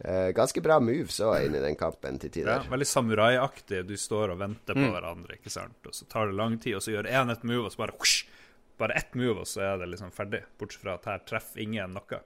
[0.03, 2.55] Eh, ganske bra moves òg inn i den kampen til tider.
[2.55, 3.83] Ja, veldig samuraiaktig.
[3.85, 4.93] Du står og venter på mm.
[4.95, 5.77] hverandre, ikke sant.
[5.85, 7.97] Og så tar det lang tid, og så gjør én et move, og så bare
[7.97, 8.25] whoosh,
[8.81, 10.43] bare ett move, og så er det liksom ferdig.
[10.59, 12.21] Bortsett fra at her treffer ingen noe.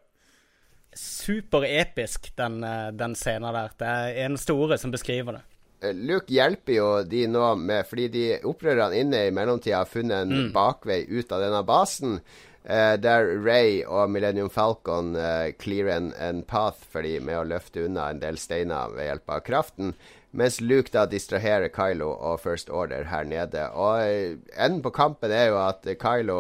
[0.96, 3.76] Superepisk, den, eh, den scenen der.
[3.78, 5.44] Det er eneste ordet som beskriver det.
[5.84, 10.24] Eh, Luke hjelper jo de nå med Fordi de opprørerne inne i mellomtida har funnet
[10.24, 10.52] en mm.
[10.56, 12.20] bakvei ut av denne basen.
[12.66, 17.44] Uh, der Ray og Millennium Falcon uh, clearer en, en, path for dem med å
[17.46, 19.92] løfte unna en del steiner ved hjelp av kraften.
[20.36, 23.70] Mens Luke da distraherer Kylo og First Order her nede.
[23.72, 26.40] Og uh, enden på kampen er jo at Kylo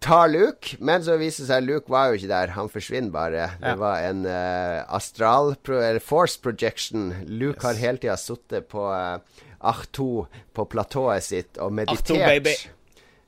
[0.00, 2.54] tar Luke, men så viser det seg at Luke var jo ikke der.
[2.56, 3.50] Han forsvinner bare.
[3.60, 7.10] Det var en astral pro, force projection.
[7.28, 7.66] Luke yes.
[7.66, 9.20] har hele tida sittet på uh,
[9.60, 12.16] Arto på platået sitt og meditert.
[12.16, 12.70] Arto,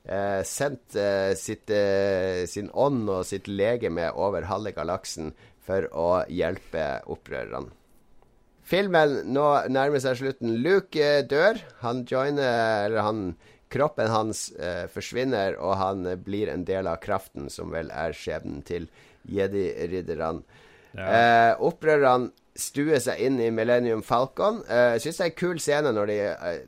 [0.09, 6.09] uh, sendt eh, sitt, eh, sin ånd og sitt legeme over halve galaksen for å
[6.27, 7.71] hjelpe opprørerne.
[8.73, 10.55] Filmen nå nærmer seg slutten.
[10.65, 11.59] Luke eh, dør.
[11.83, 13.25] Han joiner Eller han
[13.73, 18.59] Kroppen hans eh, forsvinner, og han blir en del av kraften, som vel er skjebnen
[18.67, 18.85] til
[19.25, 20.43] jedi-ridderne.
[20.93, 21.07] Ja.
[21.07, 24.61] Eh, opprørerne stue seg inn i Millennium Falcon.
[24.67, 26.17] Uh, jeg syns det er en kul scene når, de,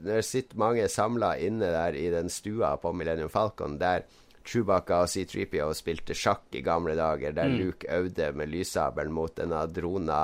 [0.10, 4.08] uh, sitter mange samla inne der i den stua på Millennium Falcon, der
[4.46, 7.56] Chewbacca og C3PO spilte sjakk i gamle dager, der mm.
[7.62, 10.20] Luke øvde med lyssabelen mot denne drona.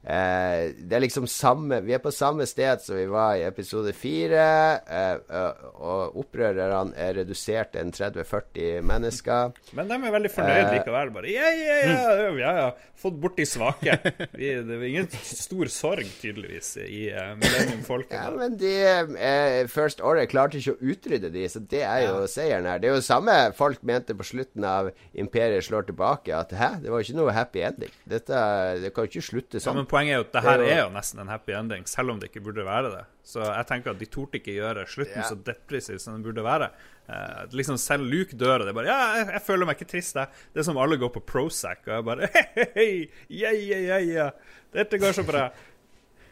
[0.00, 3.92] Eh, det er liksom samme Vi er på samme sted som vi var i episode
[3.92, 4.44] fire.
[4.88, 9.52] Eh, eh, og opprørerne er redusert til 30-40 mennesker.
[9.76, 11.12] Men de er veldig fornøyd eh, likevel.
[11.16, 12.70] Bare ja, ja, ja, ja, ja.
[13.00, 13.94] Fått bort de svake.
[14.36, 18.12] Vi, det er ingen stor sorg, tydeligvis, i uh, Millennium-folket.
[18.12, 18.72] Ja, men de,
[19.14, 22.82] uh, First Order klarte ikke å utrydde de, så det er jo seieren her.
[22.82, 26.92] Det er jo samme folk mente på slutten av Imperiet slår tilbake, at hæ, det
[26.92, 27.94] var ikke noe happy ending.
[28.04, 28.44] Dette,
[28.84, 29.80] Det kan jo ikke slutte sånn.
[29.80, 32.20] men Poenget er jo at det her er jo nesten en happy ending, selv om
[32.20, 33.02] det ikke burde være det.
[33.26, 36.68] Så jeg tenker at de torde ikke gjøre slutten så depressiv som den burde være.
[37.10, 39.90] Uh, liksom Selv Luke dør, og det er bare Ja, jeg, jeg føler meg ikke
[39.90, 40.30] trist, jeg.
[40.54, 42.28] Det er som alle går på Prozac, og jeg bare
[42.76, 42.92] Hei,
[43.26, 44.28] hei, hei, hei, ja.
[44.70, 45.48] Dette går så bra.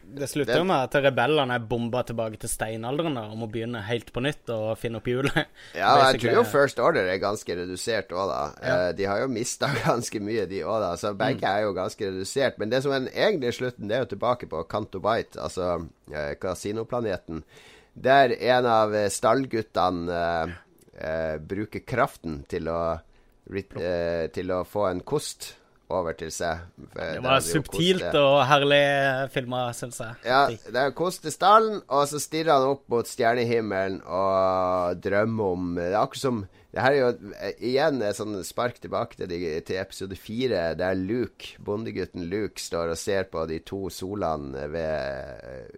[0.09, 3.83] Det slutter jo med at rebellene er bomba tilbake til steinalderen da, og må begynne
[3.85, 5.51] helt på nytt og finne opp hjulet.
[5.79, 8.43] Ja, jeg tror jo First Order er ganske redusert òg, da.
[8.59, 10.93] Eh, de har jo mista ganske mye, de òg, da.
[11.01, 12.57] Så begge er jo ganske redusert.
[12.63, 15.75] Men det som er den egentlige slutten, det er jo tilbake på Canto Bight, altså
[16.13, 17.45] eh, kasinoplaneten.
[17.99, 20.57] Der en av eh, stallguttene eh,
[21.03, 22.81] eh, bruker kraften til å,
[23.49, 25.55] til å få en kost
[25.95, 26.67] over til seg.
[26.95, 28.83] Det var subtilt koste- og herlig
[29.33, 30.19] filma, syns jeg.
[30.29, 35.75] ja, det er kost stallen, og så stirrer han opp mot stjernehimmelen og drømmer om
[35.79, 37.13] Det er akkurat som Det her er jo
[37.65, 39.33] igjen et sånn spark tilbake til,
[39.65, 44.69] til episode fire, der Luke, bondegutten Luke, står og ser på de to solene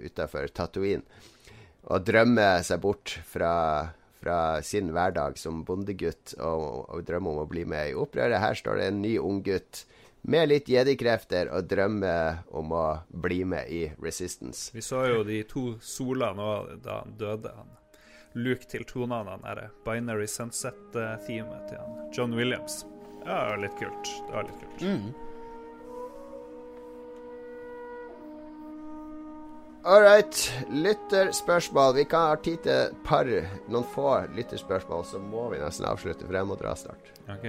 [0.02, 1.06] utafor Tatooine,
[1.86, 7.48] og drømmer seg bort fra fra sin hverdag som bondegutt og, og drømmer om å
[7.48, 8.40] bli med i opprøret.
[8.42, 9.84] Her står det en ny unggutt
[10.22, 14.70] med litt jedi-krefter og drømmer om å bli med i Resistance.
[14.74, 17.55] Vi så jo de to solene òg da han døde.
[17.56, 17.76] Han
[18.34, 22.84] Luke til tonene han derre Binary Sunset-teamet til han John Williams.
[23.24, 24.14] Ja, det var litt kult.
[24.28, 25.26] Det var litt kult.
[29.82, 30.52] All right.
[30.69, 31.94] Lytterspørsmål.
[31.94, 33.28] Vi kan ha tid til et par,
[33.73, 37.09] noen få lytterspørsmål, så må vi nesten avslutte, for jeg må dra snart.
[37.32, 37.47] Ok,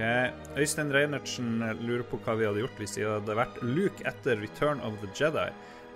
[0.56, 4.80] Øystein Reinertsen lurer på hva vi hadde gjort hvis det hadde vært Luke etter Return
[4.80, 5.50] of the Jedi.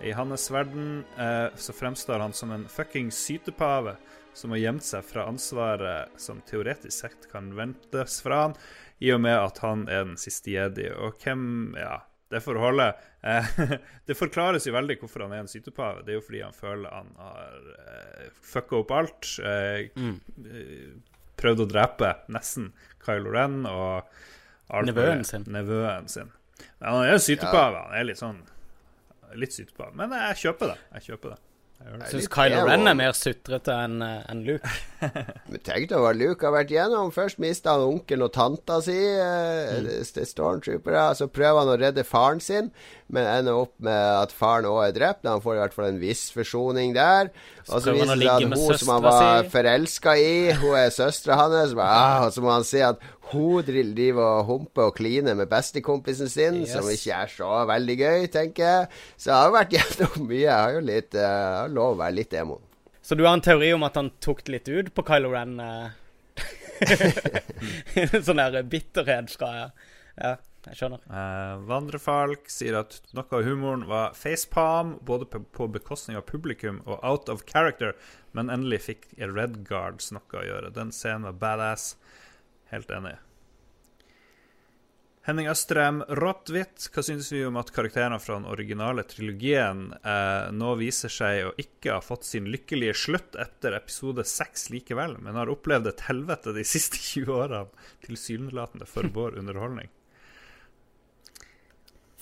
[0.04, 3.96] I hans verden eh, så fremstår han som en fucking sytepave
[4.36, 8.58] som har gjemt seg fra ansvaret som teoretisk sett kan ventes fra han,
[9.00, 10.90] i og med at han er den siste jedi.
[10.92, 13.50] Og hvem Ja, det forholdet eh,
[14.06, 16.02] Det forklares jo veldig hvorfor han er en sytepave.
[16.06, 19.28] Det er jo fordi han føler han har eh, fucka opp alt.
[19.42, 20.88] Eh, eh,
[21.38, 22.72] prøvd å drepe nesten
[23.04, 24.08] Kylo Ren og
[24.88, 25.44] Nevøen sin.
[25.52, 26.32] Nevøen sin.
[26.80, 27.84] Men han er en sytepave.
[27.86, 28.42] Han er litt sånn
[29.36, 29.90] Litt sytepave.
[29.98, 30.76] Men jeg kjøper det.
[30.96, 31.38] Jeg kjøper det.
[31.76, 32.62] Jeg syns Kylo.
[32.66, 34.70] Ren er mer sutrete enn en Luke.
[35.52, 37.12] Men tenk deg hva Luke har vært gjennom.
[37.14, 39.86] Først mista han onkelen og tanta si, eh, Mm.
[40.02, 41.04] st- stormtroopere.
[41.18, 42.70] Så prøver han å redde faren sin,
[43.12, 43.92] men ender opp med
[44.22, 45.28] at faren òg er drept.
[45.28, 47.30] Han får i hvert fall en viss forsoning der.
[47.68, 49.50] Og så viser det seg at hun som han var si.
[49.54, 51.74] forelska i, hun er søstera hans.
[51.86, 52.98] Ah, Og så må han si at
[53.32, 56.72] hun driver og humper og kliner med bestekompisen sin, Yes.
[56.76, 58.88] som ikke er så veldig gøy, tenker jeg.
[59.18, 60.42] Så jeg har vært gjennom mye.
[60.44, 62.60] Jeg har jo litt eh, Jeg har lov å være litt emo.
[63.02, 65.58] Så du har en teori om at han tok det litt ut på Kylo Ren?
[65.60, 66.02] eh?
[68.26, 69.50] sånn der bitterhet fra
[70.16, 70.32] Ja,
[70.66, 71.02] jeg skjønner.
[71.06, 76.80] Eh, Vandrefalk sier at noe av humoren var facepalm, både på, på bekostning av publikum
[76.86, 77.94] og out of character,
[78.34, 80.72] men endelig fikk Red Guards noe å gjøre.
[80.74, 81.92] Den scenen var badass.
[82.72, 83.16] Helt enig.
[85.26, 90.76] Henning Østrem Rottwitt, hva syns vi om at karakterene fra den originale trilogien eh, nå
[90.78, 95.50] viser seg å ikke ha fått sin lykkelige slutt etter episode seks likevel, men har
[95.50, 99.90] opplevd et helvete de siste 20 årene, tilsynelatende for vår underholdning?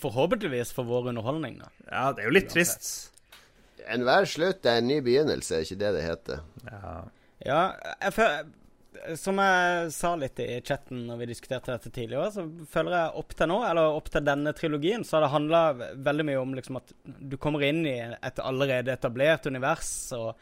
[0.01, 1.71] Forhåpentligvis for vår underholdning, da.
[1.91, 2.91] Ja, det er jo litt trist.
[3.85, 6.45] Enhver slutt er en ny begynnelse, er ikke det det heter?
[6.73, 6.99] Ja.
[7.45, 7.63] Ja,
[8.01, 8.47] jeg føler
[9.19, 13.35] Som jeg sa litt i chatten når vi diskuterte dette tidligere, så føler jeg opp
[13.37, 15.63] til nå, eller opp til denne trilogien, så har det handla
[16.11, 20.33] veldig mye om liksom at du kommer inn i et allerede etablert univers og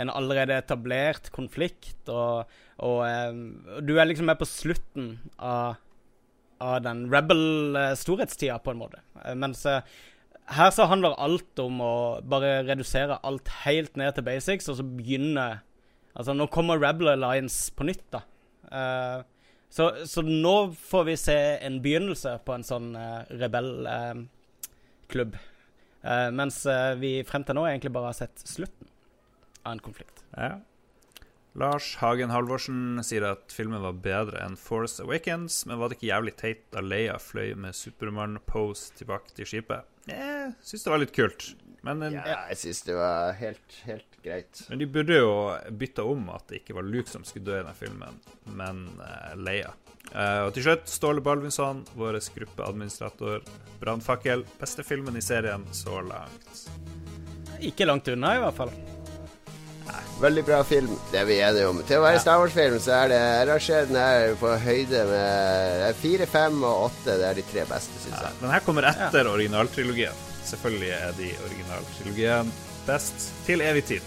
[0.00, 2.50] en allerede etablert konflikt, og,
[2.82, 3.38] og eh,
[3.82, 5.80] du er liksom med på slutten av
[6.60, 9.00] av den rebel-storhetstida, på en måte.
[9.24, 9.80] Eh, Mens eh,
[10.56, 11.94] her så handler alt om å
[12.26, 15.48] bare redusere alt helt ned til basics, og så begynne
[16.14, 18.24] Altså, nå kommer Rebel Alliance på nytt, da.
[18.70, 19.20] Uh,
[19.70, 25.38] så, så nå får vi se en begynnelse på en sånn uh, rebellklubb.
[26.32, 28.88] mens eh, vi frem til nå egentlig bare har sett slutten
[29.62, 30.24] av en konflikt.
[30.32, 30.56] ja.
[31.58, 36.12] Lars Hagen Halvorsen sier at filmen var bedre enn Force Awakens, men var det ikke
[36.12, 39.88] jævlig teit da Leia fløy med Supermann-pose tilbake til skipet?
[40.06, 41.48] Jeg syns det var litt kult.
[41.86, 44.64] Men, en, Ja, jeg syns det var helt, helt greit.
[44.68, 45.30] men de burde jo
[45.80, 48.18] bytta om at det ikke var Luke som skulle dø i den filmen,
[48.58, 49.72] men uh, Leia.
[50.12, 53.40] Uh, og til slutt, Ståle Balvinsson, vår gruppeadministrator.
[53.80, 54.44] 'Brannfakkel'.
[54.60, 56.66] Beste filmen i serien så langt.
[57.60, 58.72] Ikke langt unna, i hvert fall.
[60.20, 61.78] Veldig bra film, det er vi enige om.
[61.88, 66.26] Til å være Star Wars-film, så er det rangerer den her på høyde med fire,
[66.28, 67.16] fem og åtte.
[67.16, 68.40] Det er de tre beste, syns Ja, jeg.
[68.42, 70.26] den her kommer etter originaltrilogien.
[70.46, 72.52] Selvfølgelig er de originaltrilogien
[72.86, 74.00] best til evig tid.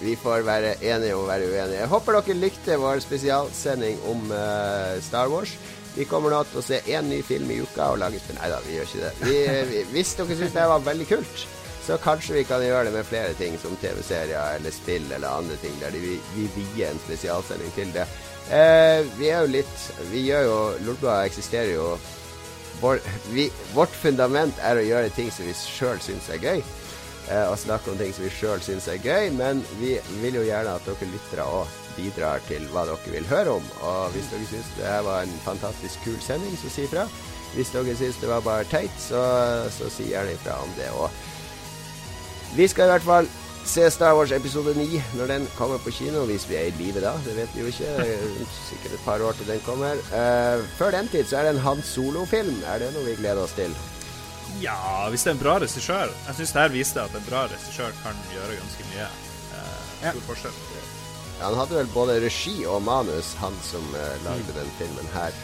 [0.00, 1.80] Vi får være enige å være uenige.
[1.80, 5.56] Jeg håper dere likte vår spesialsending om uh, Star Wars.
[5.96, 8.60] Vi kommer nå til å se én ny film i uka og lage Nei da,
[8.62, 9.14] vi gjør ikke det.
[9.24, 9.38] Vi,
[9.72, 11.46] vi, hvis dere syns det var veldig kult,
[11.82, 15.56] så kanskje vi kan gjøre det med flere ting, som TV-serier eller spill eller andre
[15.62, 18.06] ting, der vi, vi vier en spesialsending til det.
[18.48, 21.88] Uh, vi er jo litt Vi gjør jo Lolbua eksisterer jo
[22.80, 23.00] vår,
[23.34, 27.58] vi, Vårt fundament er å gjøre ting som vi sjøl syns er gøy eh, og
[27.60, 30.86] snakke om ting som vi sjøl syns er gøy, men vi vil jo gjerne at
[30.86, 33.72] dere lyttere òg bidrar til hva dere vil høre om.
[33.82, 37.08] Og hvis dere syns det her var en fantastisk kul sending, så si ifra.
[37.56, 39.24] Hvis dere syns det var bare teit, så,
[39.74, 41.10] så si gjerne ifra om det òg.
[42.56, 43.28] Vi skal i hvert fall
[43.68, 47.02] se Star Wars episode 9 når den kommer på kino, hvis vi er i live
[47.04, 47.12] da.
[47.24, 47.90] Det vet vi jo ikke.
[48.00, 48.24] Er
[48.68, 50.00] Sikkert et par år til den kommer.
[50.08, 52.62] Uh, før den tid så er det en Han Solo-film.
[52.72, 53.74] Er det noe vi gleder oss til?
[54.62, 57.44] Ja, hvis det er en bra regissør Jeg syns det her viste at en bra
[57.50, 59.08] regissør kan gjøre ganske mye.
[59.52, 60.60] Uh, stor forskjell.
[61.38, 65.36] Han hadde vel både regi og manus, han som uh, lagde den filmen her.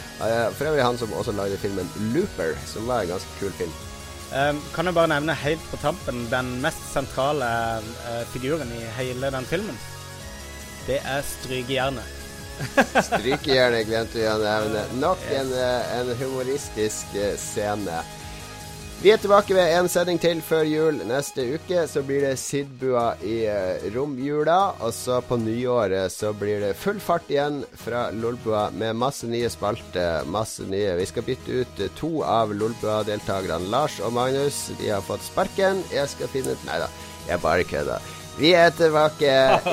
[0.56, 3.83] For øvrig han som også lagde filmen Looper, som var en ganske kul film.
[4.34, 7.46] Um, kan jeg bare nevne helt på tampen den mest sentrale
[7.78, 9.76] eh, figuren i hele den filmen?
[10.88, 12.08] Det er Strykejernet.
[13.08, 14.82] Strykejernet glemte vi å nevne.
[14.98, 18.02] Nok en, eh, en humoristisk eh, scene.
[19.04, 21.02] Vi er tilbake ved en sending til før jul.
[21.04, 24.56] Neste uke så blir det Sidbua i eh, romjula.
[24.80, 29.52] Og så på nyåret så blir det full fart igjen fra Lolbua med masse nye
[29.52, 30.24] spalter.
[30.24, 30.96] Masse nye.
[30.96, 33.68] Vi skal bytte ut eh, to av Lolbua-deltakerne.
[33.68, 35.84] Lars og Magnus de har fått sparken.
[35.92, 36.92] Jeg skal finne ut Nei da,
[37.28, 38.00] jeg bare kødda.
[38.38, 39.30] Vi er tilbake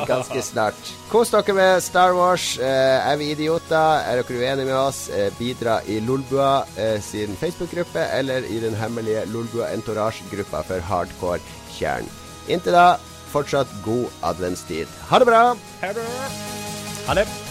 [0.09, 0.79] ganske snart.
[1.09, 2.53] Kos dere med Star Wars.
[2.61, 4.01] Eh, er vi idioter?
[4.05, 5.07] Er dere uenige med oss?
[5.09, 11.41] Eh, bidra i Lolbua eh, sin Facebook-gruppe eller i den hemmelige Lolbua Entourage-gruppa for hardcore
[11.73, 12.09] kjern.
[12.47, 12.89] Inntil da,
[13.33, 14.91] fortsatt god adventstid.
[15.09, 15.45] Ha det bra!
[15.81, 17.50] Ha det.